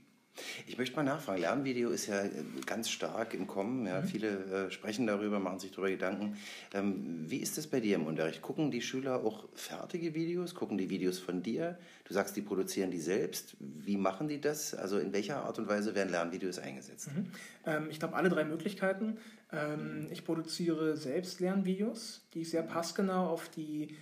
Ich 0.66 0.78
möchte 0.78 0.96
mal 0.96 1.02
nachfragen, 1.02 1.40
Lernvideo 1.40 1.90
ist 1.90 2.06
ja 2.06 2.22
äh, 2.22 2.30
ganz 2.66 2.90
stark 2.90 3.34
im 3.34 3.46
Kommen. 3.46 3.86
Ja, 3.86 4.00
mhm. 4.00 4.06
Viele 4.06 4.28
äh, 4.28 4.70
sprechen 4.70 5.06
darüber, 5.06 5.38
machen 5.38 5.58
sich 5.58 5.70
darüber 5.70 5.90
Gedanken. 5.90 6.36
Ähm, 6.72 7.24
wie 7.28 7.38
ist 7.38 7.58
es 7.58 7.66
bei 7.66 7.80
dir 7.80 7.96
im 7.96 8.06
Unterricht? 8.06 8.42
Gucken 8.42 8.70
die 8.70 8.82
Schüler 8.82 9.24
auch 9.24 9.48
fertige 9.54 10.14
Videos? 10.14 10.54
Gucken 10.54 10.78
die 10.78 10.90
Videos 10.90 11.18
von 11.18 11.42
dir? 11.42 11.78
Du 12.04 12.14
sagst, 12.14 12.36
die 12.36 12.42
produzieren 12.42 12.90
die 12.90 13.00
selbst. 13.00 13.56
Wie 13.60 13.96
machen 13.96 14.28
die 14.28 14.40
das? 14.40 14.74
Also 14.74 14.98
in 14.98 15.12
welcher 15.12 15.44
Art 15.44 15.58
und 15.58 15.68
Weise 15.68 15.94
werden 15.94 16.10
Lernvideos 16.10 16.58
eingesetzt? 16.58 17.08
Mhm. 17.14 17.26
Ähm, 17.66 17.86
ich 17.90 17.98
glaube, 17.98 18.14
alle 18.14 18.28
drei 18.28 18.44
Möglichkeiten. 18.44 19.18
Ähm, 19.52 20.08
ich 20.10 20.24
produziere 20.24 20.96
selbst 20.96 21.40
Lernvideos, 21.40 22.22
die 22.34 22.42
ich 22.42 22.50
sehr 22.50 22.62
passgenau 22.62 23.28
auf 23.28 23.48
die 23.48 23.96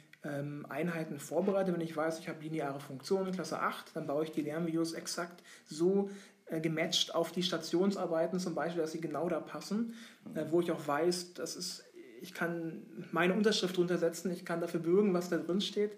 Einheiten 0.69 1.19
vorbereite. 1.19 1.73
Wenn 1.73 1.81
ich 1.81 1.97
weiß, 1.97 2.21
ich 2.21 2.29
habe 2.29 2.43
lineare 2.43 2.81
Funktionen, 2.81 3.33
Klasse 3.33 3.59
8, 3.61 3.97
dann 3.97 4.07
baue 4.07 4.25
ich 4.25 4.31
die 4.31 4.43
Lernvideos 4.43 4.93
exakt 4.93 5.43
so 5.67 6.11
äh, 6.47 6.61
gematcht 6.61 7.15
auf 7.15 7.33
die 7.33 7.43
Stationsarbeiten 7.43 8.39
zum 8.39 8.55
Beispiel, 8.55 8.83
dass 8.83 8.93
sie 8.93 9.01
genau 9.01 9.29
da 9.29 9.41
passen, 9.41 9.95
äh, 10.35 10.45
wo 10.51 10.61
ich 10.61 10.71
auch 10.71 10.87
weiß, 10.87 11.35
das 11.35 11.57
ist, 11.57 11.85
ich 12.21 12.35
kann 12.35 12.83
meine 13.11 13.35
Unterschrift 13.35 13.79
runtersetzen, 13.79 14.31
ich 14.31 14.45
kann 14.45 14.61
dafür 14.61 14.81
bürgen, 14.81 15.15
was 15.15 15.31
da 15.31 15.39
drin 15.39 15.61
steht. 15.61 15.93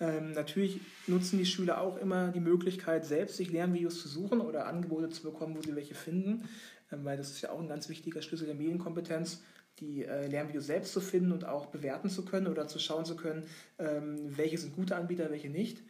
Ähm, 0.00 0.32
natürlich 0.32 0.80
nutzen 1.06 1.38
die 1.38 1.46
Schüler 1.46 1.80
auch 1.80 1.96
immer 1.98 2.28
die 2.28 2.40
Möglichkeit, 2.40 3.04
selbst 3.04 3.36
sich 3.36 3.52
Lernvideos 3.52 4.00
zu 4.00 4.08
suchen 4.08 4.40
oder 4.40 4.66
Angebote 4.66 5.10
zu 5.10 5.22
bekommen, 5.22 5.56
wo 5.56 5.62
sie 5.62 5.76
welche 5.76 5.94
finden, 5.94 6.48
ähm, 6.90 7.04
weil 7.04 7.16
das 7.16 7.30
ist 7.30 7.42
ja 7.42 7.50
auch 7.50 7.60
ein 7.60 7.68
ganz 7.68 7.88
wichtiger 7.88 8.20
Schlüssel 8.20 8.46
der 8.46 8.56
Medienkompetenz 8.56 9.42
die 9.80 10.04
äh, 10.04 10.26
Lernvideos 10.26 10.66
selbst 10.66 10.92
zu 10.92 11.00
finden 11.00 11.32
und 11.32 11.44
auch 11.44 11.66
bewerten 11.66 12.10
zu 12.10 12.24
können 12.24 12.46
oder 12.46 12.68
zu 12.68 12.78
schauen 12.78 13.04
zu 13.04 13.16
können, 13.16 13.44
ähm, 13.78 14.36
welche 14.36 14.58
sind 14.58 14.74
gute 14.76 14.96
Anbieter, 14.96 15.30
welche 15.30 15.48
nicht. 15.48 15.82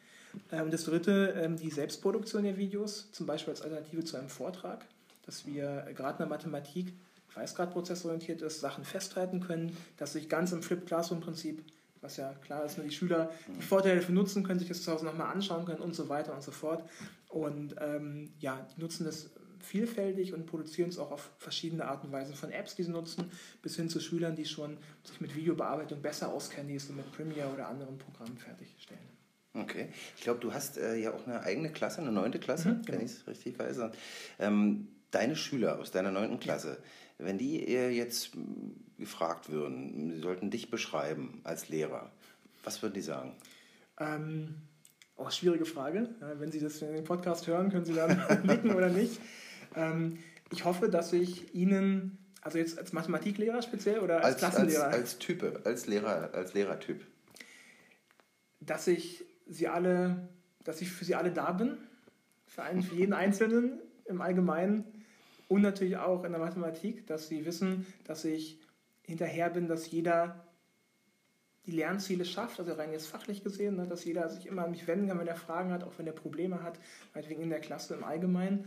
Ähm, 0.53 0.71
das 0.71 0.85
dritte, 0.85 1.35
ähm, 1.37 1.57
die 1.57 1.71
Selbstproduktion 1.71 2.45
der 2.45 2.57
Videos, 2.57 3.11
zum 3.13 3.27
Beispiel 3.27 3.53
als 3.53 3.63
Alternative 3.63 4.05
zu 4.05 4.17
einem 4.17 4.29
Vortrag, 4.29 4.85
dass 5.27 5.47
wir 5.47 5.87
gerade 5.95 6.13
in 6.13 6.19
der 6.19 6.27
Mathematik, 6.29 6.93
weil 7.35 7.45
es 7.45 7.55
gerade 7.55 7.73
prozessorientiert 7.73 8.43
ist, 8.43 8.61
Sachen 8.61 8.85
festhalten 8.85 9.41
können, 9.41 9.77
dass 9.97 10.13
sich 10.13 10.29
ganz 10.29 10.53
im 10.53 10.63
Flip 10.63 10.85
Classroom-Prinzip 10.87 11.63
was 12.03 12.17
ja 12.17 12.33
klar 12.43 12.65
ist, 12.65 12.79
nur 12.79 12.87
die 12.87 12.95
Schüler 12.95 13.31
die 13.47 13.63
Vorteile 13.63 13.97
dafür 13.97 14.15
nutzen 14.15 14.43
können, 14.43 14.59
sich 14.59 14.69
das 14.69 14.83
zu 14.83 14.93
Hause 14.93 15.05
nochmal 15.05 15.33
anschauen 15.33 15.67
können 15.67 15.81
und 15.81 15.95
so 15.95 16.09
weiter 16.09 16.35
und 16.35 16.43
so 16.43 16.51
fort. 16.51 16.83
Und 17.29 17.77
ähm, 17.79 18.33
ja, 18.39 18.67
die 18.75 18.81
nutzen 18.81 19.05
das 19.05 19.31
vielfältig 19.63 20.35
und 20.35 20.47
produzieren 20.47 20.89
es 20.89 20.99
auch 20.99 21.11
auf 21.11 21.31
verschiedene 21.39 21.85
Arten 21.85 22.07
und 22.07 22.13
Weisen. 22.13 22.35
Von 22.35 22.51
Apps, 22.51 22.75
die 22.75 22.83
sie 22.83 22.91
nutzen, 22.91 23.31
bis 23.63 23.77
hin 23.77 23.89
zu 23.89 24.01
Schülern, 24.01 24.37
die 24.37 24.45
schon 24.45 24.79
sich 25.05 25.21
mit 25.21 25.35
Videobearbeitung 25.35 26.01
besser 26.03 26.33
auskennen, 26.33 26.69
die 26.69 26.77
es 26.77 26.89
mit 26.91 27.11
Premiere 27.13 27.49
oder 27.49 27.69
anderen 27.69 27.99
Programmen 27.99 28.37
fertigstellen. 28.37 29.01
Okay. 29.55 29.89
Ich 30.17 30.23
glaube, 30.23 30.41
du 30.41 30.53
hast 30.53 30.79
äh, 30.79 30.97
ja 30.97 31.13
auch 31.13 31.27
eine 31.27 31.41
eigene 31.43 31.71
Klasse, 31.71 32.01
eine 32.01 32.13
neunte 32.13 32.39
Klasse, 32.39 32.71
mhm, 32.71 32.83
genau. 32.83 32.99
wenn 32.99 33.07
ich 33.07 33.13
es 33.13 33.27
richtig 33.27 33.59
weiß. 33.59 33.81
Ähm, 34.39 34.89
deine 35.11 35.37
Schüler 35.37 35.79
aus 35.79 35.91
deiner 35.91 36.13
neunten 36.13 36.39
Klasse, 36.39 36.79
ja. 37.19 37.27
wenn 37.27 37.39
die 37.39 37.59
jetzt 37.65 38.33
gefragt 38.99 39.51
würden, 39.51 40.13
sie 40.13 40.21
sollten 40.21 40.51
dich 40.51 40.71
beschreiben 40.71 41.41
als 41.43 41.69
Lehrer, 41.69 42.13
was 42.63 42.83
würden 42.83 42.95
die 42.95 43.01
sagen? 43.01 43.35
Ähm, 43.99 44.55
oh, 45.17 45.31
schwierige 45.31 45.65
Frage. 45.65 46.09
Ja, 46.21 46.39
wenn 46.39 46.53
Sie 46.53 46.61
das 46.61 46.81
in 46.83 46.95
den 46.95 47.05
Podcast 47.05 47.47
hören, 47.47 47.71
können 47.71 47.85
Sie 47.85 47.95
dann 47.95 48.23
nicken 48.45 48.75
oder 48.75 48.89
nicht. 48.89 49.21
Ähm, 49.75 50.19
ich 50.51 50.65
hoffe, 50.65 50.89
dass 50.89 51.13
ich 51.13 51.55
Ihnen, 51.55 52.19
also 52.43 52.59
jetzt 52.59 52.79
als 52.79 52.93
Mathematiklehrer 52.93 53.63
speziell 53.63 54.01
oder 54.01 54.17
als, 54.17 54.27
als 54.27 54.39
Klassenlehrer? 54.39 54.85
Als, 54.85 54.97
als 54.97 55.19
Type, 55.19 55.61
als 55.65 55.87
Lehrer, 55.87 56.31
als 56.33 56.55
Lehrertyp. 56.55 57.07
Dass 58.61 58.87
ich 58.87 59.25
Sie 59.47 59.69
alle, 59.69 60.29
dass 60.65 60.81
ich 60.81 60.91
für 60.91 61.05
Sie 61.05 61.15
alle 61.15 61.33
da 61.33 61.53
bin, 61.53 61.79
für, 62.47 62.63
einen, 62.63 62.83
für 62.83 62.95
jeden 62.95 63.13
Einzelnen 63.13 63.81
im 64.05 64.21
Allgemeinen 64.21 64.85
und 65.49 65.63
natürlich 65.63 65.97
auch 65.97 66.25
in 66.25 66.33
der 66.33 66.41
Mathematik, 66.41 67.07
dass 67.07 67.29
Sie 67.29 67.47
wissen, 67.47 67.87
dass 68.05 68.25
ich 68.25 68.61
hinterher 69.03 69.51
bin, 69.51 69.69
dass 69.69 69.91
jeder 69.91 70.45
die 71.67 71.73
Lernziele 71.73 72.25
schafft, 72.25 72.59
also 72.59 72.73
rein 72.73 72.93
jetzt 72.93 73.07
fachlich 73.07 73.45
gesehen, 73.45 73.77
ne, 73.77 73.87
dass 73.87 74.05
jeder 74.05 74.29
sich 74.29 74.47
immer 74.47 74.65
an 74.65 74.71
mich 74.71 74.87
wenden 74.87 75.09
kann, 75.09 75.19
wenn 75.19 75.27
er 75.27 75.37
Fragen 75.37 75.73
hat, 75.73 75.85
auch 75.85 75.93
wenn 75.99 76.07
er 76.07 76.13
Probleme 76.13 76.63
hat, 76.63 76.79
meinetwegen 77.15 77.43
in 77.43 77.51
der 77.51 77.61
Klasse 77.61 77.95
im 77.95 78.05
Allgemeinen 78.05 78.67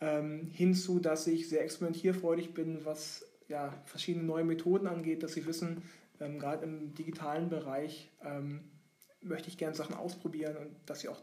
ähm, 0.00 0.48
hinzu, 0.52 1.00
dass 1.00 1.26
ich 1.26 1.48
sehr 1.48 1.62
experimentierfreudig 1.62 2.54
bin, 2.54 2.84
was 2.84 3.24
ja, 3.48 3.72
verschiedene 3.84 4.24
neue 4.24 4.44
Methoden 4.44 4.86
angeht, 4.86 5.22
dass 5.22 5.32
sie 5.32 5.46
wissen, 5.46 5.82
ähm, 6.20 6.38
gerade 6.38 6.64
im 6.64 6.94
digitalen 6.94 7.48
Bereich 7.48 8.10
ähm, 8.24 8.64
möchte 9.20 9.48
ich 9.48 9.58
gerne 9.58 9.74
Sachen 9.74 9.94
ausprobieren 9.94 10.56
und 10.56 10.70
dass 10.86 11.00
sie 11.00 11.08
auch 11.08 11.22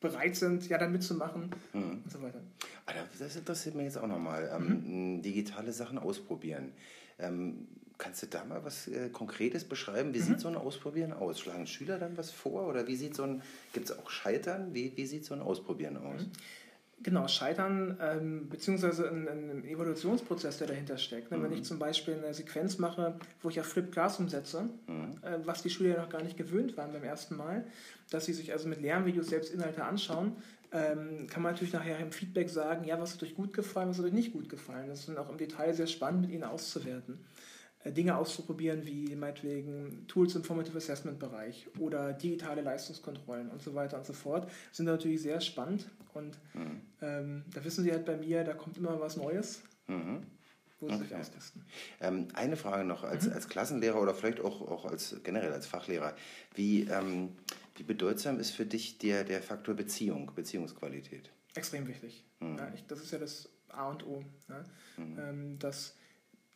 bereit 0.00 0.36
sind, 0.36 0.68
ja, 0.68 0.78
da 0.78 0.88
mitzumachen 0.88 1.50
mhm. 1.72 2.02
und 2.04 2.10
so 2.10 2.22
weiter. 2.22 2.40
Das 3.18 3.36
interessiert 3.36 3.74
mich 3.74 3.84
jetzt 3.84 3.98
auch 3.98 4.06
nochmal. 4.06 4.50
Ähm, 4.54 5.16
mhm. 5.16 5.22
Digitale 5.22 5.72
Sachen 5.72 5.98
ausprobieren. 5.98 6.72
Ähm, 7.18 7.66
kannst 7.98 8.22
du 8.22 8.26
da 8.28 8.44
mal 8.44 8.64
was 8.64 8.86
äh, 8.86 9.10
Konkretes 9.10 9.64
beschreiben? 9.64 10.14
Wie 10.14 10.20
mhm. 10.20 10.24
sieht 10.24 10.40
so 10.40 10.48
ein 10.48 10.54
Ausprobieren 10.54 11.12
aus? 11.12 11.40
Schlagen 11.40 11.66
Schüler 11.66 11.98
dann 11.98 12.16
was 12.16 12.30
vor? 12.30 12.68
Oder 12.68 12.86
wie 12.86 12.94
sieht 12.94 13.16
so 13.16 13.24
ein, 13.24 13.42
gibt 13.72 13.90
es 13.90 13.98
auch 13.98 14.08
Scheitern? 14.08 14.72
Wie, 14.72 14.96
wie 14.96 15.06
sieht 15.06 15.24
so 15.24 15.34
ein 15.34 15.40
Ausprobieren 15.40 15.96
aus? 15.96 16.22
Mhm. 16.22 16.32
Genau, 17.02 17.28
Scheitern, 17.28 17.96
ähm, 18.00 18.48
beziehungsweise 18.48 19.08
ein, 19.08 19.28
ein, 19.28 19.64
Evolutionsprozess, 19.64 20.58
der 20.58 20.66
dahinter 20.66 20.98
steckt. 20.98 21.30
Mhm. 21.30 21.44
Wenn 21.44 21.52
ich 21.52 21.62
zum 21.62 21.78
Beispiel 21.78 22.14
eine 22.14 22.34
Sequenz 22.34 22.78
mache, 22.78 23.14
wo 23.40 23.50
ich 23.50 23.56
ja 23.56 23.62
Flip 23.62 23.90
Class 23.92 24.18
umsetze, 24.18 24.62
mhm. 24.88 25.12
äh, 25.22 25.38
was 25.44 25.62
die 25.62 25.70
Schüler 25.70 25.94
ja 25.94 26.02
noch 26.02 26.08
gar 26.08 26.22
nicht 26.22 26.36
gewöhnt 26.36 26.76
waren 26.76 26.92
beim 26.92 27.04
ersten 27.04 27.36
Mal, 27.36 27.64
dass 28.10 28.24
sie 28.24 28.32
sich 28.32 28.52
also 28.52 28.68
mit 28.68 28.82
Lernvideos 28.82 29.28
selbst 29.28 29.54
Inhalte 29.54 29.84
anschauen, 29.84 30.36
ähm, 30.72 31.28
kann 31.28 31.42
man 31.42 31.52
natürlich 31.52 31.72
nachher 31.72 31.98
im 32.00 32.10
Feedback 32.10 32.50
sagen, 32.50 32.84
ja, 32.84 33.00
was 33.00 33.14
hat 33.14 33.22
euch 33.22 33.36
gut 33.36 33.54
gefallen, 33.54 33.88
was 33.88 33.98
hat 33.98 34.04
euch 34.04 34.12
nicht 34.12 34.32
gut 34.32 34.48
gefallen. 34.48 34.88
Das 34.88 35.00
ist 35.00 35.08
dann 35.08 35.18
auch 35.18 35.30
im 35.30 35.38
Detail 35.38 35.72
sehr 35.74 35.86
spannend, 35.86 36.22
mit 36.22 36.30
ihnen 36.30 36.44
auszuwerten. 36.44 37.18
Äh, 37.84 37.92
Dinge 37.92 38.16
auszuprobieren, 38.16 38.84
wie 38.86 39.14
meinetwegen 39.14 40.04
Tools 40.08 40.34
im 40.34 40.42
Formative 40.42 40.76
Assessment 40.76 41.18
Bereich 41.18 41.68
oder 41.78 42.12
digitale 42.12 42.62
Leistungskontrollen 42.62 43.50
und 43.50 43.62
so 43.62 43.74
weiter 43.74 43.98
und 43.98 44.06
so 44.06 44.12
fort, 44.12 44.50
sind 44.72 44.86
natürlich 44.86 45.22
sehr 45.22 45.40
spannend 45.40 45.88
und 46.14 46.38
mhm. 46.54 46.80
ähm, 47.02 47.44
da 47.54 47.64
wissen 47.64 47.84
Sie 47.84 47.92
halt 47.92 48.04
bei 48.04 48.16
mir, 48.16 48.42
da 48.44 48.54
kommt 48.54 48.76
immer 48.78 49.00
was 49.00 49.16
Neues. 49.16 49.62
Mhm. 49.86 50.26
Wo 50.80 50.88
Sie 50.88 50.94
okay. 50.94 51.04
sich 51.04 51.16
austesten. 51.16 51.64
Ähm, 52.00 52.28
eine 52.34 52.56
Frage 52.56 52.84
noch 52.84 53.02
als, 53.02 53.26
mhm. 53.26 53.32
als 53.32 53.48
Klassenlehrer 53.48 54.00
oder 54.00 54.14
vielleicht 54.14 54.40
auch, 54.40 54.60
auch 54.60 54.84
als 54.84 55.16
generell 55.24 55.52
als 55.52 55.66
Fachlehrer. 55.66 56.14
Wie, 56.54 56.82
ähm, 56.82 57.30
wie 57.76 57.82
bedeutsam 57.82 58.38
ist 58.38 58.50
für 58.52 58.64
dich 58.64 58.98
der, 58.98 59.24
der 59.24 59.42
Faktor 59.42 59.74
Beziehung, 59.74 60.30
Beziehungsqualität? 60.34 61.30
Extrem 61.56 61.88
wichtig. 61.88 62.24
Mhm. 62.38 62.58
Ja, 62.58 62.72
ich, 62.74 62.86
das 62.86 63.00
ist 63.00 63.10
ja 63.10 63.18
das 63.18 63.48
A 63.68 63.88
und 63.90 64.06
O. 64.06 64.22
Ne? 64.48 64.64
Ähm, 64.98 65.58
dass 65.58 65.97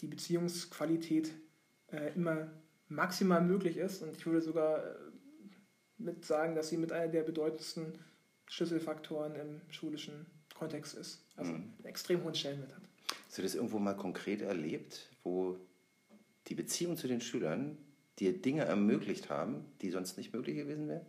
die 0.03 0.09
Beziehungsqualität 0.09 1.33
äh, 1.91 2.13
immer 2.15 2.51
maximal 2.89 3.41
möglich 3.41 3.79
ist. 3.79 4.03
Und 4.03 4.17
ich 4.17 4.27
würde 4.27 4.43
sogar 4.43 4.85
äh, 4.85 4.95
mit 5.97 6.25
sagen, 6.25 6.55
dass 6.55 6.69
sie 6.69 6.77
mit 6.77 6.93
einer 6.93 7.09
der 7.09 7.23
bedeutendsten 7.23 7.99
Schlüsselfaktoren 8.47 9.35
im 9.37 9.61
schulischen 9.71 10.27
Kontext 10.55 10.95
ist. 10.95 11.25
Also 11.37 11.53
mhm. 11.53 11.73
einen 11.79 11.85
extrem 11.85 12.23
hohen 12.25 12.35
Stellenwert 12.35 12.75
hat. 12.75 12.83
Hast 13.27 13.39
du 13.39 13.43
das 13.43 13.55
irgendwo 13.55 13.79
mal 13.79 13.97
konkret 13.97 14.43
erlebt, 14.43 15.09
wo 15.23 15.57
die 16.49 16.55
Beziehung 16.55 16.97
zu 16.97 17.09
den 17.09 17.21
Schülern 17.21 17.79
dir 18.19 18.41
Dinge 18.41 18.65
ermöglicht 18.65 19.31
haben, 19.31 19.65
die 19.81 19.91
sonst 19.91 20.19
nicht 20.19 20.35
möglich 20.35 20.57
gewesen 20.57 20.89
wären? 20.89 21.07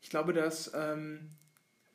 Ich 0.00 0.10
glaube, 0.10 0.32
dass 0.32 0.72
ähm, 0.74 1.30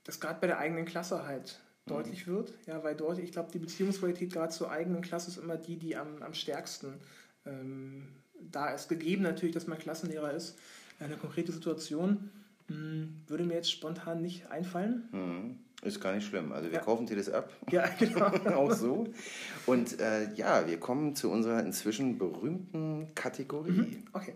das 0.04 0.20
gerade 0.20 0.40
bei 0.40 0.48
der 0.48 0.60
eigenen 0.60 0.86
Klasse 0.86 1.26
halt 1.26 1.60
deutlich 1.90 2.28
wird. 2.28 2.54
Ja, 2.66 2.84
weil 2.84 2.96
dort, 2.96 3.20
ich 3.20 3.32
glaube, 3.32 3.52
die 3.52 3.60
Beziehungsqualität 3.60 4.32
gerade 4.32 4.54
zur 4.54 4.72
eigenen 4.72 5.02
Klasse 5.02 5.30
ist 5.30 5.38
immer 5.38 5.58
die, 5.58 5.78
die 5.78 5.96
am, 5.96 6.22
am 6.22 6.34
stärksten 6.34 6.96
ähm, 7.46 8.08
da 8.40 8.70
ist. 8.70 8.90
Gegeben 8.90 9.24
natürlich, 9.24 9.54
dass 9.54 9.68
man 9.68 9.78
Klassenlehrer 9.78 10.34
ist. 10.34 10.58
Eine 11.00 11.18
konkrete 11.18 11.52
Situation 11.52 12.30
mh, 12.68 12.76
hm, 12.76 13.22
würde 13.28 13.44
mir 13.44 13.56
jetzt 13.56 13.72
spontan 13.72 14.22
nicht 14.22 14.48
einfallen. 14.48 15.10
Mhm. 15.12 15.60
Ist 15.82 16.02
gar 16.02 16.14
nicht 16.14 16.28
schlimm. 16.28 16.52
Also 16.52 16.70
wir 16.70 16.80
ja. 16.80 16.84
kaufen 16.84 17.06
dir 17.06 17.16
das 17.16 17.30
ab. 17.30 17.54
Ja, 17.72 17.88
genau. 17.98 18.26
Auch 18.56 18.74
so. 18.74 19.08
Und 19.66 20.00
äh, 20.00 20.34
ja, 20.34 20.68
wir 20.68 20.78
kommen 20.80 21.16
zu 21.16 21.32
unserer 21.32 21.64
inzwischen 21.64 22.18
berühmten 22.18 23.14
Kategorie. 23.16 23.72
Mhm. 23.72 24.06
Okay. 24.12 24.34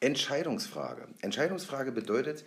Entscheidungsfrage. 0.00 1.06
Entscheidungsfrage 1.22 1.92
bedeutet, 1.92 2.44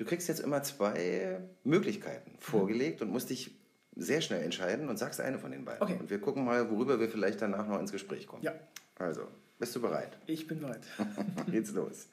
Du 0.00 0.06
kriegst 0.06 0.28
jetzt 0.28 0.40
immer 0.40 0.62
zwei 0.62 1.42
Möglichkeiten 1.62 2.34
vorgelegt 2.38 3.02
und 3.02 3.10
musst 3.10 3.28
dich 3.28 3.54
sehr 3.94 4.22
schnell 4.22 4.42
entscheiden 4.42 4.88
und 4.88 4.96
sagst 4.96 5.20
eine 5.20 5.38
von 5.38 5.50
den 5.50 5.66
beiden. 5.66 5.82
Okay. 5.82 5.98
Und 6.00 6.08
wir 6.08 6.18
gucken 6.18 6.42
mal, 6.42 6.70
worüber 6.70 6.98
wir 6.98 7.10
vielleicht 7.10 7.42
danach 7.42 7.68
noch 7.68 7.78
ins 7.78 7.92
Gespräch 7.92 8.26
kommen. 8.26 8.42
Ja. 8.42 8.54
Also, 8.94 9.28
bist 9.58 9.76
du 9.76 9.82
bereit? 9.82 10.16
Ich 10.24 10.46
bin 10.46 10.60
bereit. 10.60 10.80
Geht's 11.50 11.72
los. 11.72 12.08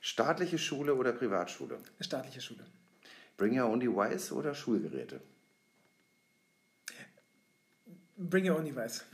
Staatliche 0.00 0.56
Schule 0.56 0.94
oder 0.94 1.12
Privatschule? 1.12 1.78
Staatliche 1.98 2.40
Schule. 2.40 2.64
Bring 3.36 3.60
Your 3.60 3.68
Own 3.68 3.80
Device 3.80 4.30
oder 4.30 4.54
Schulgeräte? 4.54 5.20
Bring 8.18 8.48
Your 8.48 8.56
Own 8.56 8.66
Device. 8.66 9.04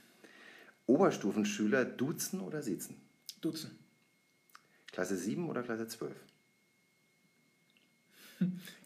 Oberstufenschüler 0.85 1.87
duzen 1.87 2.43
oder 2.43 2.61
siezen? 2.61 3.00
Duzen. 3.41 3.79
Klasse 4.93 5.17
7 5.17 5.49
oder 5.49 5.62
Klasse 5.62 5.88
12? 5.88 6.15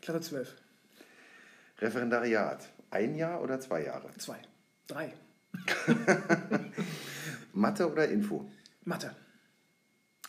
Klasse 0.00 0.21
12. 0.21 0.57
Referendariat. 1.78 2.69
Ein 2.90 3.14
Jahr 3.14 3.42
oder 3.42 3.61
zwei 3.61 3.85
Jahre? 3.85 4.11
Zwei. 4.19 4.40
Drei. 4.87 5.12
Mathe 7.52 7.90
oder 7.90 8.09
Info? 8.09 8.50
Mathe. 8.85 9.14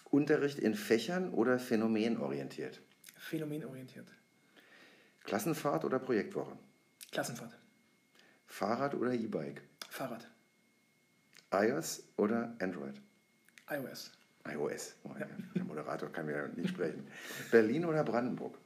Unterricht 0.09 0.59
in 0.59 0.75
Fächern 0.75 1.31
oder 1.33 1.57
phänomenorientiert? 1.57 2.81
Phänomenorientiert. 3.17 4.07
Klassenfahrt 5.23 5.85
oder 5.85 5.99
Projektwoche? 5.99 6.57
Klassenfahrt. 7.11 7.57
Fahrrad 8.47 8.95
oder 8.95 9.13
E-Bike? 9.13 9.61
Fahrrad. 9.89 10.27
iOS 11.53 12.03
oder 12.17 12.55
Android? 12.59 13.01
iOS. 13.69 14.11
iOS. 14.45 14.95
Oh, 15.03 15.15
ja. 15.19 15.27
Der 15.55 15.63
Moderator 15.63 16.09
kann 16.11 16.25
mir 16.25 16.49
nicht 16.55 16.69
sprechen. 16.69 17.07
Berlin 17.51 17.85
oder 17.85 18.03
Brandenburg? 18.03 18.57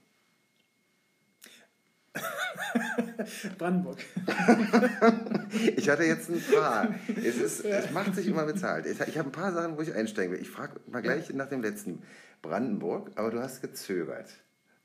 Brandenburg. 3.58 4.00
ich 5.76 5.90
hatte 5.90 6.04
jetzt 6.04 6.30
ein 6.30 6.42
paar. 6.54 6.96
Es, 7.16 7.38
ist, 7.38 7.66
es 7.66 7.92
macht 7.92 8.16
sich 8.16 8.28
immer 8.28 8.46
bezahlt. 8.46 8.86
Ich 8.86 9.18
habe 9.18 9.30
ein 9.30 9.32
paar 9.32 9.52
Sachen, 9.52 9.78
wo 9.78 9.82
ich 9.82 9.94
einsteigen 9.94 10.34
will. 10.34 10.42
Ich 10.42 10.50
frage 10.50 10.80
mal 10.88 11.02
gleich 11.02 11.34
nach 11.34 11.50
dem 11.50 11.62
letzten. 11.62 12.02
Brandenburg, 12.46 13.12
aber 13.16 13.32
du 13.32 13.42
hast 13.42 13.62
gezögert. 13.62 14.30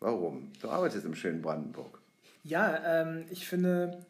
Warum? 0.01 0.51
Du 0.63 0.71
arbeitest 0.71 1.05
im 1.05 1.15
schönen 1.15 1.43
Brandenburg. 1.43 2.01
Ja, 2.43 3.03
ähm, 3.03 3.27
ich 3.29 3.47
finde, 3.47 4.07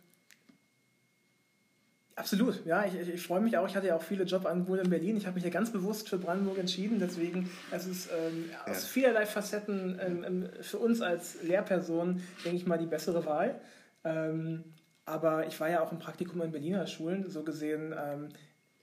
Absolut, 2.21 2.67
ja, 2.67 2.85
ich, 2.85 3.09
ich, 3.09 3.23
freue 3.23 3.41
mich 3.41 3.57
auch. 3.57 3.67
Ich 3.67 3.75
hatte 3.75 3.87
ja 3.87 3.97
auch 3.97 4.03
viele 4.03 4.25
Jobangebote 4.25 4.83
in 4.83 4.91
Berlin. 4.91 5.17
Ich 5.17 5.27
habe 5.27 5.37
mich 5.37 5.45
ja 5.45 5.49
ganz 5.49 5.73
bewusst 5.73 6.11
für 6.11 6.19
Brandenburg 6.19 6.59
entschieden. 6.59 6.99
Deswegen, 6.99 7.50
es 7.71 7.87
ist 7.87 8.11
ähm, 8.12 8.50
ja. 8.53 8.71
aus 8.71 8.85
vielerlei 8.85 9.25
Facetten 9.25 9.99
ähm, 9.99 10.25
ähm, 10.25 10.49
für 10.61 10.77
uns 10.77 11.00
als 11.00 11.43
Lehrperson, 11.43 12.21
denke 12.45 12.59
ich 12.59 12.67
mal, 12.67 12.77
die 12.77 12.85
bessere 12.85 13.25
Wahl. 13.25 13.59
Ähm, 14.05 14.65
aber 15.07 15.47
ich 15.47 15.59
war 15.61 15.71
ja 15.71 15.83
auch 15.83 15.93
im 15.93 15.99
Praktikum 15.99 16.43
in 16.43 16.53
Berliner 16.53 16.87
Schulen. 16.87 17.31
So 17.31 17.43
gesehen, 17.43 17.95
ähm, 17.99 18.29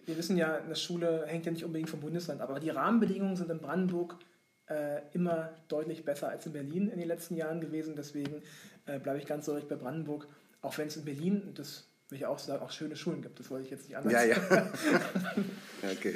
wir 0.05 0.17
wissen 0.17 0.35
ja, 0.35 0.55
eine 0.55 0.75
Schule 0.75 1.25
hängt 1.27 1.45
ja 1.45 1.51
nicht 1.51 1.63
unbedingt 1.63 1.91
vom 1.91 1.99
Bundesland, 1.99 2.41
aber 2.41 2.59
die 2.59 2.71
Rahmenbedingungen 2.71 3.35
sind 3.35 3.51
in 3.51 3.59
Brandenburg 3.59 4.17
äh, 4.67 5.01
immer 5.13 5.51
deutlich 5.67 6.05
besser 6.05 6.29
als 6.29 6.47
in 6.47 6.53
Berlin 6.53 6.89
in 6.89 6.97
den 6.97 7.07
letzten 7.07 7.35
Jahren 7.35 7.61
gewesen. 7.61 7.95
Deswegen 7.95 8.41
äh, 8.87 8.97
bleibe 8.97 9.19
ich 9.19 9.27
ganz 9.27 9.45
deutlich 9.45 9.67
bei 9.67 9.75
Brandenburg, 9.75 10.27
auch 10.61 10.75
wenn 10.79 10.87
es 10.87 10.97
in 10.97 11.05
Berlin, 11.05 11.51
das 11.53 11.87
will 12.09 12.17
ich 12.17 12.25
auch 12.25 12.39
sagen, 12.39 12.63
auch 12.63 12.71
schöne 12.71 12.95
Schulen 12.95 13.21
gibt. 13.21 13.39
Das 13.39 13.49
wollte 13.49 13.65
ich 13.65 13.71
jetzt 13.71 13.87
nicht 13.87 13.97
anders 13.97 14.13
Ja, 14.13 14.23
ja. 14.23 14.37
okay. 15.91 16.15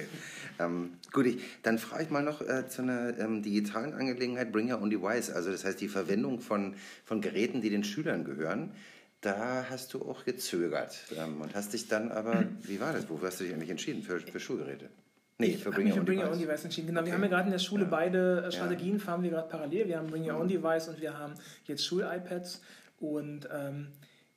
Ähm, 0.60 0.94
gut, 1.12 1.26
ich, 1.26 1.42
dann 1.64 1.78
frage 1.78 2.04
ich 2.04 2.10
mal 2.10 2.24
noch 2.24 2.42
äh, 2.42 2.68
zu 2.68 2.82
einer 2.82 3.18
ähm, 3.20 3.42
digitalen 3.42 3.94
Angelegenheit, 3.94 4.52
Bring 4.52 4.72
Your 4.72 4.82
Own 4.82 4.90
Device, 4.90 5.30
also 5.30 5.52
das 5.52 5.66
heißt 5.66 5.82
die 5.82 5.90
Verwendung 5.90 6.40
von, 6.40 6.76
von 7.04 7.22
Geräten, 7.22 7.62
die 7.62 7.70
den 7.70 7.84
Schülern 7.84 8.24
gehören. 8.24 8.72
Da 9.20 9.68
hast 9.70 9.94
du 9.94 10.02
auch 10.02 10.26
gezögert 10.26 10.98
ähm, 11.18 11.42
und 11.42 11.54
hast 11.56 11.74
dich 11.74 11.88
dann 11.88 12.12
aber, 12.12 12.46
wie 12.64 12.80
war 12.80 12.94
das, 12.94 13.10
wofür 13.10 13.28
hast 13.28 13.40
du 13.42 13.44
dich 13.44 13.54
eigentlich 13.54 13.70
entschieden? 13.70 14.02
Für, 14.02 14.20
für 14.20 14.40
Schulgeräte? 14.40 14.90
Nee, 15.38 15.58
für 15.58 15.72
Bring 15.72 15.92
Your 15.92 15.98
Own, 16.00 16.34
Own 16.34 16.40
Device 16.40 16.64
entschieden. 16.64 16.88
Genau, 16.88 17.02
okay. 17.02 17.08
wir 17.08 17.14
haben 17.16 17.24
ja 17.24 17.30
gerade 17.30 17.46
in 17.46 17.52
der 17.52 17.60
Schule 17.60 17.84
ja. 17.84 17.90
beide 17.90 18.46
äh, 18.46 18.52
Strategien, 18.52 18.94
ja. 18.94 19.00
fahren 19.00 19.24
wir 19.24 19.32
gerade 19.32 19.50
parallel. 19.50 19.88
Wir 19.88 19.98
haben 19.98 20.08
Bring 20.08 20.24
Your 20.24 20.38
Own 20.38 20.46
mhm. 20.46 20.50
Device 20.50 20.88
und 20.88 21.02
wir 21.02 21.18
haben 21.18 21.34
jetzt 21.66 21.86
Schul-iPads 21.86 22.62
und 23.00 23.50
ähm, 23.52 23.88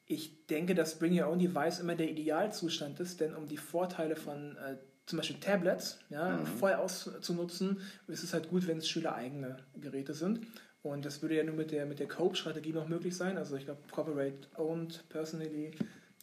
ich 0.07 0.47
denke, 0.47 0.75
dass 0.75 0.99
Bring 0.99 1.19
Your 1.19 1.29
Own 1.29 1.39
Device 1.39 1.81
immer 1.81 1.95
der 1.95 2.11
Idealzustand 2.11 3.01
ist, 3.01 3.21
denn 3.21 3.35
um 3.35 3.47
die 3.47 3.57
Vorteile 3.57 4.17
von 4.17 4.57
äh, 4.57 4.77
zum 5.07 5.19
Beispiel 5.19 5.39
Tablets 5.41 5.99
ja, 6.11 6.37
mhm. 6.37 6.47
voll 6.47 6.75
auszunutzen, 6.75 7.81
ist 8.09 8.25
es 8.25 8.33
halt 8.33 8.49
gut, 8.49 8.67
wenn 8.67 8.79
es 8.79 8.89
schülereigene 8.89 9.57
Geräte 9.81 10.15
sind. 10.15 10.41
Und 10.83 11.07
das 11.07 11.23
würde 11.23 11.37
ja 11.37 11.45
nur 11.45 11.55
mit 11.55 11.71
der, 11.71 11.87
mit 11.87 11.99
der 11.99 12.09
Cope-Strategie 12.09 12.73
noch 12.73 12.89
möglich 12.89 13.17
sein. 13.17 13.39
Also 13.39 13.57
ich 13.57 13.65
glaube, 13.65 13.81
Corporate 13.91 14.49
Owned, 14.57 15.03
Personally. 15.09 15.73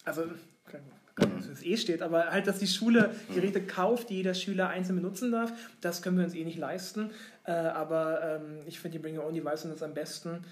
Also, 0.05 0.25
dass 1.15 1.47
es 1.47 1.63
eh 1.63 1.77
steht, 1.77 2.01
aber 2.03 2.31
halt, 2.31 2.45
dass 2.47 2.59
die 2.59 2.67
Schule 2.67 3.11
Geräte 3.33 3.61
kauft, 3.61 4.09
die 4.09 4.17
jeder 4.17 4.35
Schüler 4.35 4.69
einzeln 4.69 4.95
benutzen 4.95 5.31
darf, 5.31 5.51
das 5.81 6.01
können 6.01 6.17
wir 6.17 6.25
uns 6.25 6.35
eh 6.35 6.43
nicht 6.43 6.59
leisten. 6.59 7.09
Äh, 7.43 7.51
aber 7.51 8.41
ähm, 8.41 8.59
ich 8.67 8.79
finde, 8.79 8.97
die 8.97 9.01
Bring 9.01 9.17
Your 9.17 9.25
Own 9.25 9.33
Device 9.33 9.63
sind 9.63 9.73
das 9.73 9.81
am 9.81 9.95
besten, 9.95 10.45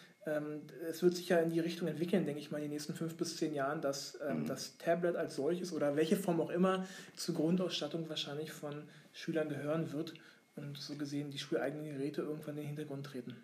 es 0.90 1.02
wird 1.02 1.16
sich 1.16 1.30
ja 1.30 1.40
in 1.40 1.50
die 1.50 1.60
Richtung 1.60 1.88
entwickeln, 1.88 2.26
denke 2.26 2.40
ich 2.40 2.52
mal, 2.52 2.58
in 2.58 2.66
den 2.66 2.72
nächsten 2.72 2.94
fünf 2.94 3.16
bis 3.16 3.38
zehn 3.38 3.54
Jahren, 3.54 3.82
dass 3.82 4.20
ähm, 4.28 4.42
mhm. 4.42 4.46
das 4.46 4.78
Tablet 4.78 5.16
als 5.16 5.36
solches 5.36 5.74
oder 5.74 5.96
welche 5.96 6.18
Form 6.18 6.40
auch 6.42 6.50
immer 6.50 6.86
zur 7.16 7.36
Grundausstattung 7.36 8.10
wahrscheinlich 8.10 8.52
von 8.52 8.84
Schülern 9.14 9.50
gehören 9.50 9.92
wird 9.94 10.14
und 10.56 10.78
so 10.78 10.96
gesehen 10.96 11.32
die 11.32 11.40
schuleigenen 11.40 11.86
Geräte 11.86 12.22
irgendwann 12.22 12.56
in 12.58 12.64
den 12.64 12.68
Hintergrund 12.68 13.06
treten. 13.06 13.36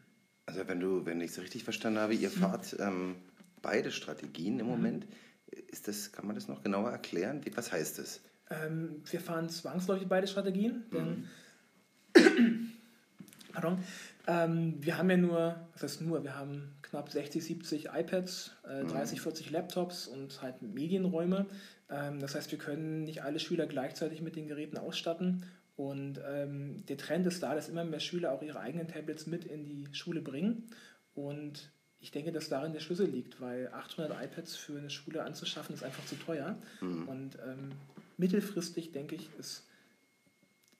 Also 0.45 0.67
wenn 0.67 0.79
du, 0.79 1.05
wenn 1.05 1.21
ich 1.21 1.31
es 1.31 1.39
richtig 1.39 1.63
verstanden 1.63 1.99
habe, 1.99 2.13
ihr 2.13 2.29
mhm. 2.29 2.33
fahrt 2.33 2.75
ähm, 2.79 3.15
beide 3.61 3.91
Strategien 3.91 4.59
im 4.59 4.67
mhm. 4.67 4.71
Moment. 4.71 5.07
Ist 5.71 5.87
das, 5.87 6.11
kann 6.11 6.27
man 6.27 6.35
das 6.35 6.47
noch 6.47 6.63
genauer 6.63 6.91
erklären? 6.91 7.41
Was 7.55 7.71
heißt 7.71 7.99
das? 7.99 8.21
Ähm, 8.49 9.01
wir 9.09 9.19
fahren 9.19 9.49
zwangsläufig 9.49 10.07
beide 10.07 10.27
Strategien, 10.27 10.83
denn 10.91 11.09
mhm. 11.09 11.27
Pardon, 13.65 13.83
ähm, 14.27 14.75
wir 14.79 14.97
haben 14.97 15.09
ja 15.09 15.17
nur, 15.17 15.55
was 15.73 15.83
heißt 15.83 16.01
nur, 16.01 16.23
wir 16.23 16.35
haben 16.35 16.75
knapp 16.81 17.11
60, 17.11 17.43
70 17.43 17.85
iPads, 17.93 18.55
äh, 18.67 18.85
30, 18.85 19.19
mhm. 19.19 19.23
40 19.23 19.51
Laptops 19.51 20.07
und 20.07 20.41
halt 20.41 20.61
Medienräume. 20.61 21.45
Ähm, 21.89 22.19
das 22.19 22.35
heißt, 22.35 22.51
wir 22.51 22.59
können 22.59 23.03
nicht 23.03 23.23
alle 23.23 23.39
Schüler 23.39 23.67
gleichzeitig 23.67 24.21
mit 24.21 24.35
den 24.35 24.47
Geräten 24.47 24.77
ausstatten. 24.77 25.43
Und 25.75 26.21
ähm, 26.25 26.85
der 26.87 26.97
Trend 26.97 27.27
ist 27.27 27.43
da, 27.43 27.53
dass 27.53 27.69
immer 27.69 27.83
mehr 27.83 27.99
Schüler 27.99 28.31
auch 28.31 28.41
ihre 28.41 28.59
eigenen 28.59 28.87
Tablets 28.87 29.27
mit 29.27 29.45
in 29.45 29.65
die 29.65 29.87
Schule 29.91 30.21
bringen. 30.21 30.69
Und 31.13 31.71
ich 31.99 32.11
denke, 32.11 32.31
dass 32.31 32.49
darin 32.49 32.71
der 32.71 32.79
Schlüssel 32.79 33.07
liegt, 33.07 33.41
weil 33.41 33.67
800 33.73 34.23
iPads 34.23 34.55
für 34.55 34.77
eine 34.77 34.89
Schule 34.89 35.23
anzuschaffen 35.23 35.75
ist 35.75 35.83
einfach 35.83 36.05
zu 36.05 36.15
teuer. 36.15 36.57
Mhm. 36.81 37.07
Und 37.07 37.37
ähm, 37.45 37.71
mittelfristig, 38.17 38.93
denke 38.93 39.15
ich, 39.15 39.29
ist 39.37 39.67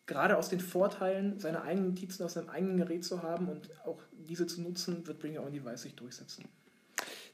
gerade 0.08 0.38
aus 0.38 0.50
den 0.50 0.60
Vorteilen, 0.60 1.40
seine 1.40 1.64
eigenen 1.64 1.90
Notizen 1.90 2.24
aus 2.24 2.34
seinem 2.34 2.50
eigenen 2.50 2.78
Gerät 2.78 3.04
zu 3.04 3.24
haben 3.24 3.48
und 3.48 3.70
auch 3.86 4.02
diese 4.28 4.48
zu 4.48 4.62
nutzen, 4.62 5.06
wird 5.08 5.20
Bring 5.20 5.38
Your 5.38 5.46
Own 5.46 5.54
Device 5.54 5.84
sich 5.84 5.96
durchsetzen. 5.96 6.46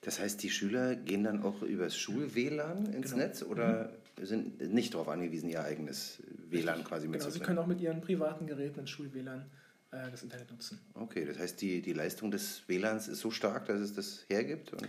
Das 0.02 0.20
heißt, 0.20 0.42
die 0.42 0.50
Schüler 0.50 0.96
gehen 0.96 1.24
dann 1.24 1.44
auch 1.44 1.62
übers 1.62 1.96
Schul-WLAN 1.96 2.88
ins 2.88 3.12
genau. 3.12 3.24
Netz 3.24 3.44
oder 3.44 3.92
mhm. 4.18 4.26
sind 4.26 4.74
nicht 4.74 4.94
darauf 4.94 5.10
angewiesen, 5.10 5.48
ihr 5.50 5.64
eigenes 5.64 6.24
WLAN 6.50 6.84
quasi 6.84 7.08
mitzunehmen? 7.08 7.20
Genau, 7.20 7.30
sie 7.30 7.40
können 7.40 7.60
auch 7.60 7.68
mit 7.68 7.82
ihren 7.82 8.02
privaten 8.02 8.48
Geräten 8.48 8.80
ins 8.80 8.90
Schul-WLAN 8.90 9.46
äh, 9.92 10.10
das 10.10 10.24
Internet 10.24 10.50
nutzen. 10.50 10.80
Okay, 10.96 11.26
das 11.26 11.38
heißt, 11.38 11.62
die, 11.62 11.82
die 11.82 11.94
Leistung 11.94 12.32
des 12.32 12.64
WLANs 12.68 13.08
ist 13.10 13.20
so 13.20 13.30
stark, 13.30 13.68
dass 13.68 13.80
es 13.80 13.94
das 13.94 14.26
hergibt? 14.28 14.74
Und 14.74 14.88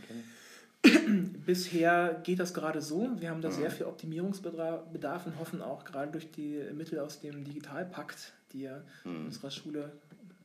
Bisher 1.47 2.21
geht 2.25 2.41
das 2.41 2.55
gerade 2.55 2.81
so. 2.81 3.09
Wir 3.19 3.31
haben 3.31 3.41
da 3.41 3.49
mhm. 3.49 3.55
sehr 3.55 3.71
viel 3.71 3.87
Optimierungsbedarf 3.87 5.27
und 5.27 5.39
hoffen 5.39 5.63
auch 5.63 5.85
gerade 5.85 6.11
durch 6.11 6.31
die 6.31 6.63
Mittel 6.73 6.99
aus 6.99 7.21
dem 7.21 7.45
Digitalpakt, 7.45 8.33
die 8.53 8.63
ja 8.63 8.83
mhm. 9.05 9.27
unserer 9.27 9.51
Schule 9.51 9.93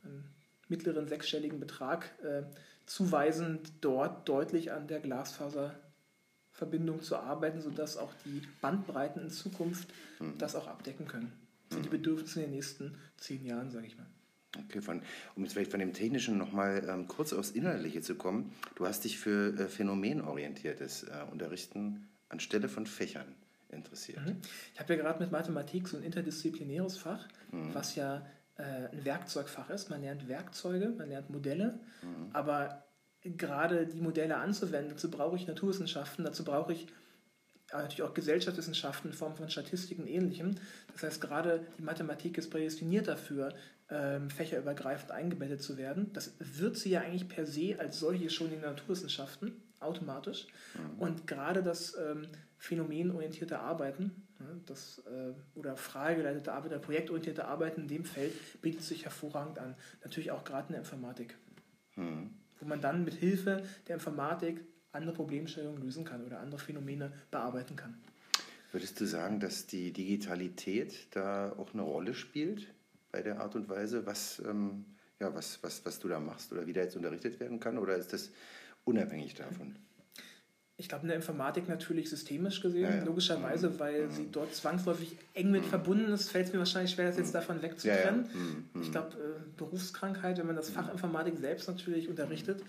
einen 0.04 0.24
mittleren 0.70 1.08
sechsstelligen 1.08 1.60
Betrag 1.60 2.12
äh, 2.24 2.44
zuweisen, 2.86 3.60
dort 3.82 4.30
deutlich 4.30 4.72
an 4.72 4.88
der 4.88 5.00
Glasfaserverbindung 5.00 7.02
zu 7.02 7.18
arbeiten, 7.18 7.62
sodass 7.62 7.98
auch 7.98 8.14
die 8.26 8.42
Bandbreiten 8.62 9.24
in 9.24 9.30
Zukunft 9.30 9.90
mhm. 10.20 10.38
das 10.38 10.56
auch 10.56 10.68
abdecken 10.68 11.08
können. 11.08 11.32
Für 11.70 11.82
die 11.82 11.88
mhm. 11.88 11.92
Bedürfnisse 11.92 12.42
in 12.42 12.48
den 12.48 12.56
nächsten 12.56 12.96
zehn 13.18 13.46
Jahren, 13.46 13.72
sage 13.72 13.88
ich 13.88 13.98
mal. 13.98 14.06
Okay, 14.66 14.82
von, 14.82 15.02
um 15.36 15.44
jetzt 15.44 15.54
vielleicht 15.54 15.72
von 15.72 15.80
dem 15.80 15.94
Technischen 15.94 16.38
nochmal 16.38 16.88
ähm, 16.90 17.08
kurz 17.08 17.34
aufs 17.34 17.52
Inhaltliche 17.52 18.02
zu 18.02 18.16
kommen. 18.16 18.54
Du 18.76 18.86
hast 18.88 19.04
dich 19.04 19.18
für 19.18 19.54
äh, 19.58 19.68
phänomenorientiertes 19.68 21.04
äh, 21.04 21.32
Unterrichten 21.32 22.08
anstelle 22.30 22.70
von 22.70 22.86
Fächern 22.86 23.36
interessiert. 23.70 24.26
Mhm. 24.26 24.38
Ich 24.74 24.80
habe 24.80 24.96
ja 24.96 25.02
gerade 25.02 25.20
mit 25.20 25.32
Mathematik 25.32 25.88
so 25.88 25.98
ein 25.98 26.04
interdisziplinäres 26.04 26.98
Fach, 26.98 27.28
mhm. 27.52 27.74
was 27.74 27.96
ja 27.96 28.26
äh, 28.58 28.64
ein 28.64 29.06
Werkzeugfach 29.06 29.70
ist. 29.70 29.90
Man 29.90 30.02
lernt 30.02 30.28
Werkzeuge, 30.28 30.90
man 30.98 31.10
lernt 31.10 31.30
Modelle, 31.30 31.80
mhm. 32.02 32.30
aber 32.34 32.84
gerade 33.24 33.88
die 33.88 34.02
Modelle 34.02 34.38
anzuwenden, 34.38 34.92
dazu 34.92 35.12
brauche 35.12 35.36
ich 35.36 35.48
Naturwissenschaften, 35.48 36.24
dazu 36.24 36.44
brauche 36.44 36.74
ich 36.74 36.88
natürlich 37.72 38.04
auch 38.04 38.14
Gesellschaftswissenschaften 38.14 39.12
in 39.12 39.18
Form 39.18 39.36
von 39.36 39.50
Statistiken 39.50 40.04
und 40.04 40.08
Ähnlichem. 40.08 40.56
Das 40.94 41.04
heißt, 41.04 41.22
gerade 41.22 41.66
die 41.78 41.84
Mathematik 41.84 42.38
ist 42.38 42.50
prädestiniert 42.50 43.08
dafür, 43.08 43.54
ähm, 43.90 44.30
fächerübergreifend 44.30 45.12
eingebettet 45.12 45.62
zu 45.62 45.78
werden. 45.78 46.12
Das 46.14 46.34
wird 46.40 46.78
sie 46.78 46.92
ja 46.92 47.02
eigentlich 47.02 47.28
per 47.28 47.46
se 47.46 47.76
als 47.80 48.00
solche 48.00 48.30
schon 48.30 48.48
in 48.48 48.54
den 48.54 48.62
Naturwissenschaften, 48.62 49.54
automatisch. 49.80 50.48
Mhm. 50.74 51.00
Und 51.00 51.28
gerade 51.28 51.64
das 51.64 51.96
ähm, 51.98 52.28
phänomenorientierte 52.58 53.60
Arbeiten 53.60 54.28
ne, 54.40 54.62
das, 54.66 55.04
äh, 55.06 55.34
oder 55.58 55.78
frageleitete 55.78 56.52
Arbeit 56.52 56.72
oder 56.72 56.80
projektorientierte 56.80 57.46
Arbeiten 57.46 57.82
in 57.82 57.88
dem 57.88 58.04
Feld 58.04 58.34
bietet 58.62 58.84
sich 58.84 59.06
hervorragend 59.06 59.60
an. 59.60 59.76
Natürlich 60.04 60.32
auch 60.32 60.44
gerade 60.44 60.68
in 60.68 60.74
der 60.74 60.82
Informatik. 60.82 61.38
Mhm. 61.96 62.32
Wo 62.60 62.66
man 62.66 62.82
dann 62.82 63.06
mit 63.06 63.14
Hilfe 63.14 63.64
der 63.88 63.96
Informatik 63.96 64.66
andere 64.92 65.14
Problemstellungen 65.14 65.82
lösen 65.82 66.04
kann 66.04 66.26
oder 66.26 66.40
andere 66.40 66.60
Phänomene 66.60 67.12
bearbeiten 67.30 67.76
kann. 67.76 67.96
Würdest 68.72 69.00
du 69.00 69.06
sagen, 69.06 69.40
dass 69.40 69.68
die 69.68 69.94
Digitalität 69.94 71.08
da 71.12 71.54
auch 71.54 71.74
eine 71.74 71.84
Rolle 71.84 72.14
spielt 72.14 72.68
bei 73.18 73.24
der 73.24 73.40
Art 73.42 73.56
und 73.56 73.68
Weise, 73.68 74.06
was, 74.06 74.40
ähm, 74.48 74.86
ja, 75.20 75.34
was, 75.34 75.58
was, 75.64 75.84
was 75.84 75.98
du 75.98 76.08
da 76.08 76.20
machst 76.20 76.52
oder 76.52 76.68
wie 76.68 76.74
da 76.74 76.82
jetzt 76.82 76.96
unterrichtet 76.96 77.40
werden 77.40 77.60
kann? 77.60 77.80
Oder 77.80 77.96
ist 77.96 78.14
das 78.14 78.30
unabhängig 78.86 79.34
davon? 79.34 79.76
Ich 80.80 80.88
glaube, 80.88 81.02
in 81.02 81.08
der 81.08 81.16
Informatik 81.16 81.68
natürlich 81.68 82.12
systemisch 82.12 82.62
gesehen, 82.62 82.84
ja, 82.84 82.98
ja. 82.98 83.04
logischerweise, 83.04 83.72
mhm. 83.72 83.80
weil 83.80 84.06
mhm. 84.06 84.12
sie 84.12 84.28
dort 84.32 84.54
zwangsläufig 84.54 85.18
eng 85.34 85.50
mit 85.50 85.64
mhm. 85.64 85.70
verbunden 85.70 86.14
ist, 86.14 86.30
fällt 86.30 86.46
es 86.46 86.54
mir 86.54 86.60
wahrscheinlich 86.60 86.92
schwer, 86.92 87.08
das 87.08 87.18
jetzt 87.18 87.30
mhm. 87.30 87.34
davon 87.34 87.62
wegzutrennen. 87.64 88.26
Ja, 88.26 88.40
mhm. 88.40 88.82
ich 88.84 88.92
glaube, 88.92 89.18
äh, 89.18 89.58
Berufskrankheit, 89.58 90.38
wenn 90.38 90.46
man 90.46 90.56
das 90.56 90.70
Fach 90.70 90.92
Informatik 90.92 91.40
selbst 91.40 91.68
natürlich 91.68 92.10
unterrichtet, 92.10 92.64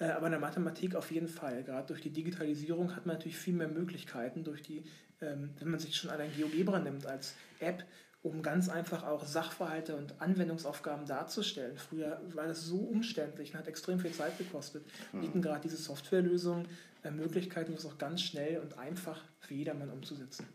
äh, 0.00 0.08
aber 0.08 0.26
in 0.26 0.32
der 0.32 0.40
Mathematik 0.40 0.96
auf 0.96 1.10
jeden 1.10 1.28
Fall. 1.28 1.64
Gerade 1.64 1.86
durch 1.86 2.02
die 2.02 2.10
Digitalisierung 2.10 2.94
hat 2.94 3.06
man 3.06 3.16
natürlich 3.16 3.38
viel 3.38 3.54
mehr 3.54 3.68
Möglichkeiten, 3.68 4.44
durch 4.44 4.60
die, 4.60 4.84
ähm, 5.22 5.48
wenn 5.58 5.70
man 5.70 5.80
sich 5.80 5.96
schon 5.96 6.10
allein 6.10 6.30
GeoGebra 6.36 6.80
nimmt 6.80 7.06
als 7.06 7.32
App, 7.60 7.86
um 8.24 8.42
ganz 8.42 8.70
einfach 8.70 9.04
auch 9.04 9.26
Sachverhalte 9.26 9.96
und 9.96 10.18
Anwendungsaufgaben 10.18 11.04
darzustellen. 11.04 11.76
Früher 11.76 12.22
war 12.32 12.46
das 12.46 12.62
so 12.62 12.78
umständlich 12.78 13.52
und 13.52 13.58
hat 13.58 13.68
extrem 13.68 14.00
viel 14.00 14.12
Zeit 14.12 14.38
gekostet. 14.38 14.86
Mhm. 15.12 15.20
Bieten 15.20 15.42
gerade 15.42 15.60
diese 15.60 15.76
Softwarelösungen 15.76 16.66
äh, 17.02 17.10
Möglichkeiten, 17.10 17.74
das 17.74 17.84
auch 17.84 17.98
ganz 17.98 18.22
schnell 18.22 18.60
und 18.60 18.78
einfach 18.78 19.22
für 19.40 19.52
jedermann 19.52 19.90
umzusetzen. 19.90 20.48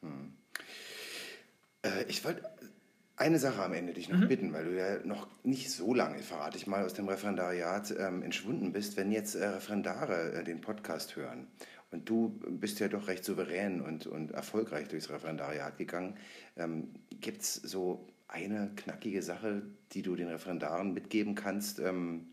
Mhm. 0.00 0.34
Äh, 1.82 2.04
ich 2.08 2.24
wollte 2.24 2.42
eine 3.14 3.38
Sache 3.38 3.62
am 3.62 3.72
Ende 3.72 3.94
dich 3.94 4.08
noch 4.08 4.18
mhm. 4.18 4.28
bitten, 4.28 4.52
weil 4.52 4.64
du 4.64 4.76
ja 4.76 4.98
noch 5.04 5.28
nicht 5.44 5.70
so 5.70 5.94
lange, 5.94 6.18
verrate 6.18 6.58
ich 6.58 6.66
mal, 6.66 6.84
aus 6.84 6.94
dem 6.94 7.08
Referendariat 7.08 7.94
ähm, 7.96 8.22
entschwunden 8.22 8.72
bist. 8.72 8.96
Wenn 8.96 9.12
jetzt 9.12 9.36
äh, 9.36 9.46
Referendare 9.46 10.32
äh, 10.32 10.44
den 10.44 10.60
Podcast 10.60 11.14
hören 11.14 11.46
und 11.90 12.08
du 12.08 12.40
bist 12.48 12.80
ja 12.80 12.88
doch 12.88 13.08
recht 13.08 13.24
souverän 13.24 13.80
und, 13.80 14.06
und 14.06 14.32
erfolgreich 14.32 14.88
durchs 14.88 15.10
Referendariat 15.10 15.76
gegangen, 15.78 16.16
ähm, 16.56 16.90
gibt 17.20 17.42
es 17.42 17.54
so 17.54 18.06
eine 18.28 18.70
knackige 18.76 19.22
Sache, 19.22 19.62
die 19.92 20.02
du 20.02 20.16
den 20.16 20.28
Referendaren 20.28 20.92
mitgeben 20.92 21.34
kannst? 21.34 21.78
Ähm, 21.78 22.28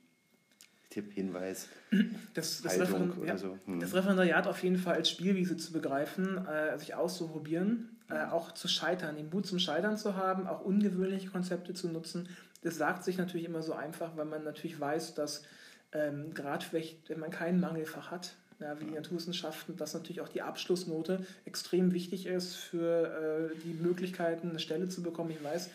Tipp, 0.89 1.13
Hinweis, 1.13 1.69
das, 2.35 2.61
das, 2.61 2.79
Haltung 2.79 3.11
oder 3.17 3.27
ja, 3.29 3.37
so? 3.37 3.57
Hm. 3.65 3.79
Das 3.79 3.95
Referendariat 3.95 4.47
auf 4.47 4.61
jeden 4.61 4.77
Fall 4.77 4.95
als 4.95 5.09
Spielwiese 5.09 5.57
zu 5.57 5.73
begreifen, 5.73 6.45
äh, 6.45 6.77
sich 6.77 6.93
auszuprobieren, 6.93 7.97
äh, 8.09 8.25
auch 8.25 8.51
zu 8.51 8.67
scheitern, 8.67 9.15
den 9.15 9.29
Mut 9.29 9.47
zum 9.47 9.57
Scheitern 9.57 9.97
zu 9.97 10.15
haben, 10.15 10.45
auch 10.45 10.61
ungewöhnliche 10.61 11.29
Konzepte 11.29 11.73
zu 11.73 11.89
nutzen, 11.89 12.29
das 12.63 12.77
sagt 12.77 13.03
sich 13.03 13.17
natürlich 13.17 13.45
immer 13.45 13.61
so 13.61 13.73
einfach, 13.73 14.15
weil 14.15 14.25
man 14.25 14.43
natürlich 14.43 14.79
weiß, 14.79 15.15
dass 15.15 15.43
ähm, 15.91 16.33
gerade 16.33 16.65
wenn 16.71 17.19
man 17.19 17.29
kein 17.29 17.59
Mangelfach 17.59 18.09
hat, 18.09 18.35
wie 18.79 18.85
die 18.85 18.93
Naturwissenschaften, 18.93 19.77
dass 19.77 19.93
natürlich 19.93 20.21
auch 20.21 20.29
die 20.29 20.41
Abschlussnote 20.41 21.25
extrem 21.45 21.93
wichtig 21.93 22.25
ist 22.25 22.55
für 22.55 23.51
äh, 23.53 23.57
die 23.63 23.73
Möglichkeiten, 23.73 24.49
eine 24.49 24.59
Stelle 24.59 24.89
zu 24.89 25.03
bekommen. 25.03 25.31
Ich 25.31 25.43
weiß, 25.43 25.69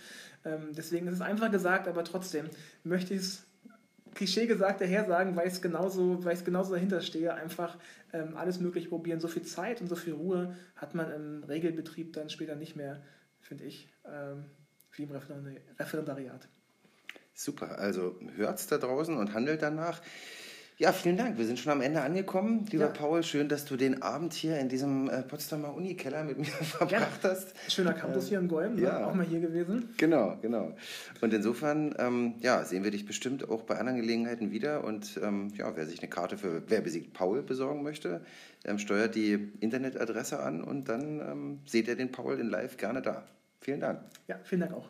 ähm, 0.44 0.70
deswegen 0.76 1.06
ist 1.06 1.14
es 1.14 1.20
einfach 1.20 1.50
gesagt, 1.50 1.88
aber 1.88 2.04
trotzdem 2.04 2.46
möchte 2.84 3.14
ich 3.14 3.20
es 3.20 3.44
Klischee 4.14 4.46
gesagt 4.46 4.80
daher 4.80 5.04
sagen, 5.04 5.36
weil 5.36 5.48
ich 5.48 5.60
genauso, 5.60 6.20
genauso 6.44 6.72
dahinter 6.72 7.00
stehe, 7.00 7.34
einfach 7.34 7.76
ähm, 8.12 8.36
alles 8.36 8.58
Mögliche 8.58 8.88
probieren. 8.88 9.20
So 9.20 9.28
viel 9.28 9.42
Zeit 9.42 9.80
und 9.80 9.88
so 9.88 9.96
viel 9.96 10.14
Ruhe 10.14 10.56
hat 10.76 10.94
man 10.94 11.12
im 11.12 11.44
Regelbetrieb 11.44 12.14
dann 12.14 12.30
später 12.30 12.56
nicht 12.56 12.74
mehr, 12.74 13.02
finde 13.40 13.64
ich, 13.64 13.88
ähm, 14.04 14.44
wie 14.92 15.04
im 15.04 15.10
Referendariat. 15.12 16.48
Super, 17.34 17.78
also 17.78 18.18
hört 18.34 18.58
es 18.58 18.66
da 18.66 18.78
draußen 18.78 19.16
und 19.16 19.34
handelt 19.34 19.62
danach. 19.62 20.02
Ja, 20.80 20.92
vielen 20.92 21.16
Dank. 21.16 21.38
Wir 21.38 21.44
sind 21.44 21.58
schon 21.58 21.72
am 21.72 21.80
Ende 21.80 22.02
angekommen. 22.02 22.64
Lieber 22.70 22.84
ja. 22.84 22.90
Paul, 22.90 23.24
schön, 23.24 23.48
dass 23.48 23.64
du 23.64 23.76
den 23.76 24.00
Abend 24.00 24.32
hier 24.32 24.60
in 24.60 24.68
diesem 24.68 25.10
äh, 25.10 25.22
Potsdamer 25.22 25.74
Unikeller 25.74 26.22
mit 26.22 26.38
mir 26.38 26.44
verbracht 26.46 27.24
ja. 27.24 27.30
hast. 27.30 27.52
Schöner 27.68 27.94
Campus 27.94 28.26
äh, 28.26 28.28
hier 28.28 28.38
in 28.38 28.46
Golm, 28.46 28.76
ne? 28.76 28.82
ja. 28.82 29.04
auch 29.04 29.12
mal 29.12 29.26
hier 29.26 29.40
gewesen. 29.40 29.92
Genau, 29.96 30.38
genau. 30.40 30.76
Und 31.20 31.34
insofern 31.34 31.96
ähm, 31.98 32.34
ja, 32.38 32.64
sehen 32.64 32.84
wir 32.84 32.92
dich 32.92 33.06
bestimmt 33.06 33.48
auch 33.48 33.62
bei 33.62 33.76
anderen 33.76 34.00
Gelegenheiten 34.00 34.52
wieder. 34.52 34.84
Und 34.84 35.18
ähm, 35.20 35.48
ja, 35.56 35.74
wer 35.74 35.84
sich 35.84 35.98
eine 35.98 36.10
Karte 36.10 36.38
für 36.38 36.62
Wer 36.68 36.80
besiegt 36.80 37.12
Paul 37.12 37.42
besorgen 37.42 37.82
möchte, 37.82 38.20
ähm, 38.64 38.78
steuert 38.78 39.16
die 39.16 39.50
Internetadresse 39.58 40.38
an 40.38 40.62
und 40.62 40.88
dann 40.88 41.18
ähm, 41.18 41.58
seht 41.66 41.88
ihr 41.88 41.96
den 41.96 42.12
Paul 42.12 42.38
in 42.38 42.50
live 42.50 42.76
gerne 42.76 43.02
da. 43.02 43.24
Vielen 43.60 43.80
Dank. 43.80 44.02
Ja, 44.28 44.38
vielen 44.44 44.60
Dank 44.60 44.74
auch. 44.74 44.88